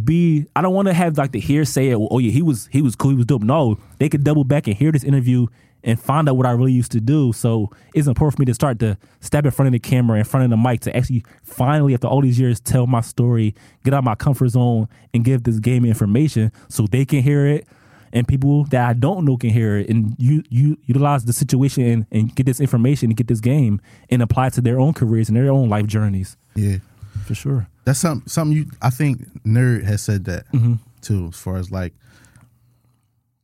[0.04, 2.82] be I don't want to have like the hearsay of, oh yeah he was he
[2.82, 3.42] was cool he was dope.
[3.42, 5.48] No they could double back and hear this interview
[5.84, 7.32] and find out what I really used to do.
[7.32, 10.26] So it's important for me to start to step in front of the camera in
[10.26, 13.94] front of the mic to actually finally after all these years tell my story get
[13.94, 17.68] out of my comfort zone and give this game information so they can hear it
[18.16, 19.90] and people that I don't know can hear it.
[19.90, 23.82] And you you utilize the situation and, and get this information and get this game
[24.10, 26.38] and apply it to their own careers and their own life journeys.
[26.56, 26.78] Yeah,
[27.26, 28.28] for sure that's something.
[28.28, 28.66] Something you.
[28.82, 30.74] I think nerd has said that Mm-hmm.
[31.02, 31.28] too.
[31.32, 31.94] As far as like,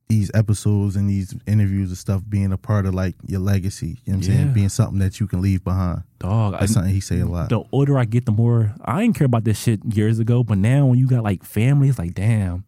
[0.08, 3.98] these episodes and these interviews and stuff being a part of like your legacy.
[4.06, 4.38] You know what I'm Yeah.
[4.40, 4.54] saying?
[4.54, 6.02] Being something that you can leave behind.
[6.20, 7.50] Dog, That's I, something he say a lot.
[7.50, 10.44] the older I get, the more I didn't care about this shit years ago.
[10.44, 12.66] But now, when you got like family, it's like, damn,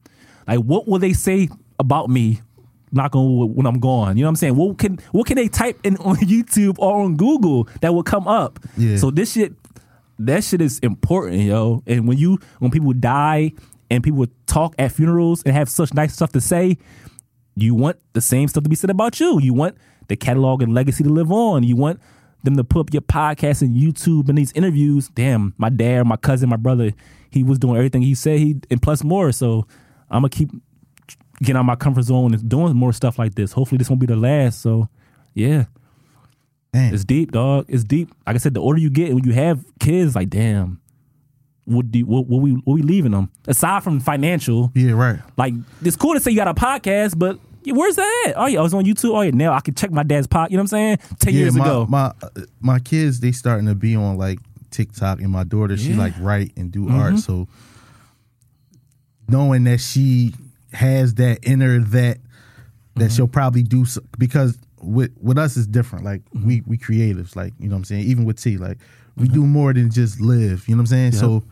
[0.47, 1.49] like what will they say
[1.80, 2.39] about me?
[2.95, 4.16] Not on when I'm gone.
[4.18, 4.55] You know what I'm saying?
[4.55, 8.28] What can what can they type in on YouTube or on Google that will come
[8.28, 8.59] up?
[8.78, 8.97] Yeah.
[8.97, 9.53] So this shit,
[10.20, 11.84] that shit is important, yo.
[11.88, 13.53] And when you when people die
[13.89, 16.78] and people talk at funerals and have such nice stuff to say,
[17.55, 19.39] you want the same stuff to be said about you.
[19.39, 21.64] You want the catalog and legacy to live on.
[21.64, 21.99] You want
[22.43, 25.09] them to put up your podcast and YouTube and these interviews.
[25.09, 26.91] Damn, my dad, my cousin, my brother,
[27.30, 29.32] he was doing everything he said he and plus more.
[29.32, 29.68] So
[30.09, 30.49] I'm gonna keep
[31.39, 33.51] getting out my comfort zone and doing more stuff like this.
[33.51, 34.61] Hopefully this won't be the last.
[34.61, 34.89] So
[35.34, 35.66] yeah.
[36.74, 36.94] Damn.
[36.94, 37.66] It's deep, dog.
[37.70, 38.10] It's deep.
[38.26, 40.82] Like I said, the older you get, when you have kids, like damn,
[41.66, 43.30] what do what, what we what we leaving them?
[43.48, 45.20] Aside from financial, Yeah, right.
[45.38, 45.54] like
[45.84, 48.24] it's cool to say you got a podcast, but yeah, where's that?
[48.30, 48.34] at?
[48.38, 49.16] Oh yeah, I was on YouTube.
[49.16, 50.50] Oh yeah, now I can check my dad's pot.
[50.52, 50.98] You know what I'm saying?
[51.20, 51.86] Ten yeah, years my, ago.
[51.88, 54.40] my uh, my kids they starting to be on like
[54.72, 57.00] TikTok, and my daughter she like write and do Mm-hmm.
[57.00, 57.20] art.
[57.20, 57.48] So
[59.28, 60.34] knowing that she
[60.74, 62.18] has that inner that
[62.96, 63.16] that Mm-hmm.
[63.16, 66.06] she'll probably do so, because with with us it's different.
[66.06, 66.48] Like Mm-hmm.
[66.48, 68.04] we we creatives, like you know what I'm saying.
[68.06, 68.78] Even with T, like
[69.16, 70.68] we do more than just live.
[70.68, 71.12] You know what I'm saying?
[71.14, 71.44] So.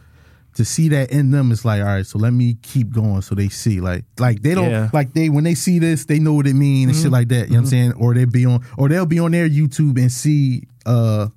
[0.56, 2.06] To see that in them, it's like, all right.
[2.06, 4.90] So let me keep going, so they see, like, like they don't, Yeah.
[4.92, 7.46] like they when they see this, they know what it mean and shit like that.
[7.48, 7.94] You know what I'm saying?
[7.94, 11.30] Or they be on, or they'll be on their YouTube and see, uh,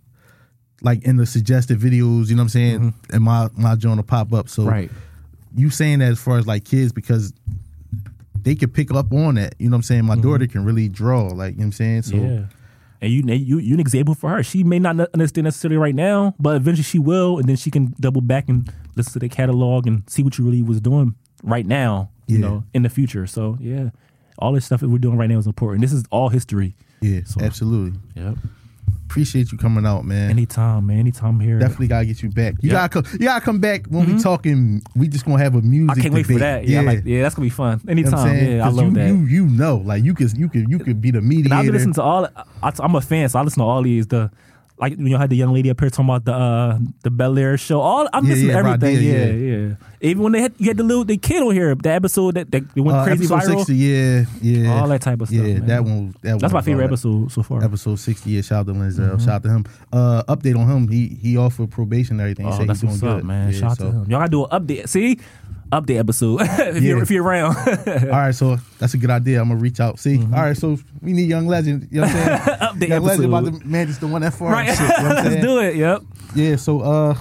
[0.83, 2.29] like in the suggested videos.
[2.29, 2.95] You know what I'm saying?
[3.13, 4.49] And my my joint will pop up.
[4.49, 4.91] So right.
[5.55, 7.33] you saying that as far as like kids because
[8.45, 9.55] they can pick up on that.
[9.59, 10.05] You know what I'm saying?
[10.05, 10.23] My mm-hmm.
[10.23, 11.25] daughter can really draw.
[11.25, 12.03] Like you know what I'm saying?
[12.03, 12.45] So yeah.
[13.01, 14.43] And you, you, you're an example for her.
[14.43, 17.95] She may not understand necessarily right now, but eventually she will, and then she can
[18.01, 21.67] double back and listen to the catalog and see what you really was doing right
[21.67, 22.11] now.
[22.27, 22.49] You Yeah.
[22.49, 23.27] know, in the future.
[23.27, 23.91] So yeah,
[24.39, 25.83] all this stuff that we're doing right now is important.
[25.83, 26.77] This is all history.
[27.03, 27.99] yeah, So- absolutely.
[28.15, 28.39] Yep.
[29.15, 30.29] Appreciate you coming out, man.
[30.29, 30.99] Anytime, man.
[30.99, 31.57] Anytime I'm here.
[31.61, 32.55] Definitely gotta get you back.
[32.61, 32.89] You Yeah.
[32.89, 33.13] gotta come.
[33.13, 34.23] You gotta come back when we mm-hmm.
[34.23, 34.83] talking.
[34.97, 35.97] We just gonna have a music.
[35.97, 36.67] I can't wait for that.
[36.67, 37.81] Yeah, I like, yeah, that's gonna be fun.
[37.85, 38.37] You know Anytime.
[38.45, 39.07] yeah, I love you, that.
[39.07, 41.55] You you know, like you could you could you could be the mediator.
[41.55, 42.27] And I listen to all.
[42.61, 44.09] I, I'm a fan, so I listen to all these.
[44.09, 44.33] The
[44.77, 47.39] like when you had the young lady up here talking about the uh, the Bel
[47.39, 47.81] Air show.
[47.81, 48.97] All I'm Yeah, listening yeah, everything.
[48.97, 49.75] Radia, yeah, yeah,
[50.11, 52.51] Even when they had you had the little the kid on here, the episode that,
[52.51, 53.57] that went Uh, crazy episode viral.
[53.59, 55.67] 60, yeah, yeah, All that type of stuff, Yeah, man.
[55.67, 56.15] that one.
[56.23, 57.63] That That's one my favorite episode so far.
[57.63, 58.31] Episode sixty.
[58.31, 59.21] Yeah, shout out to Linzel.
[59.21, 59.65] Shout out to him.
[59.93, 60.89] Uh, update on him.
[60.89, 62.47] He he offered probation and everything.
[62.47, 63.25] He Oh, that's he's what's up, good.
[63.27, 63.53] man.
[63.53, 64.11] Yeah, Shout out so- to him.
[64.11, 64.89] Y'all gotta do an update.
[64.89, 65.19] See,
[65.81, 67.57] update episode if you're if you're around.
[67.89, 69.41] All right, so that's a good idea.
[69.41, 69.99] I'm gonna reach out.
[69.99, 71.89] See, all right, so we need young legend.
[71.91, 72.41] You know what I'm saying?
[72.65, 72.79] Mm-hmm.
[72.79, 73.61] update young legend about episode.
[73.63, 74.53] to manage the one that far.
[74.53, 74.69] right.
[74.69, 75.77] Shit, you know Let's do it.
[75.77, 76.03] Yep.
[76.35, 76.57] Yeah.
[76.57, 77.19] So, uh,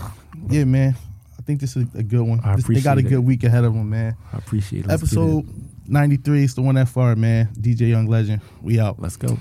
[0.50, 0.96] yeah, man.
[1.38, 2.40] I think this is a good one.
[2.44, 3.20] I This- they got a good it.
[3.24, 4.16] week ahead of them, man.
[4.32, 4.88] I appreciate it.
[4.88, 5.04] Let's.
[5.04, 5.46] Episode
[5.88, 7.50] 93 is the one that far, man.
[7.60, 8.42] DJ Young Legend.
[8.62, 9.00] We out.
[9.02, 9.38] Let's go.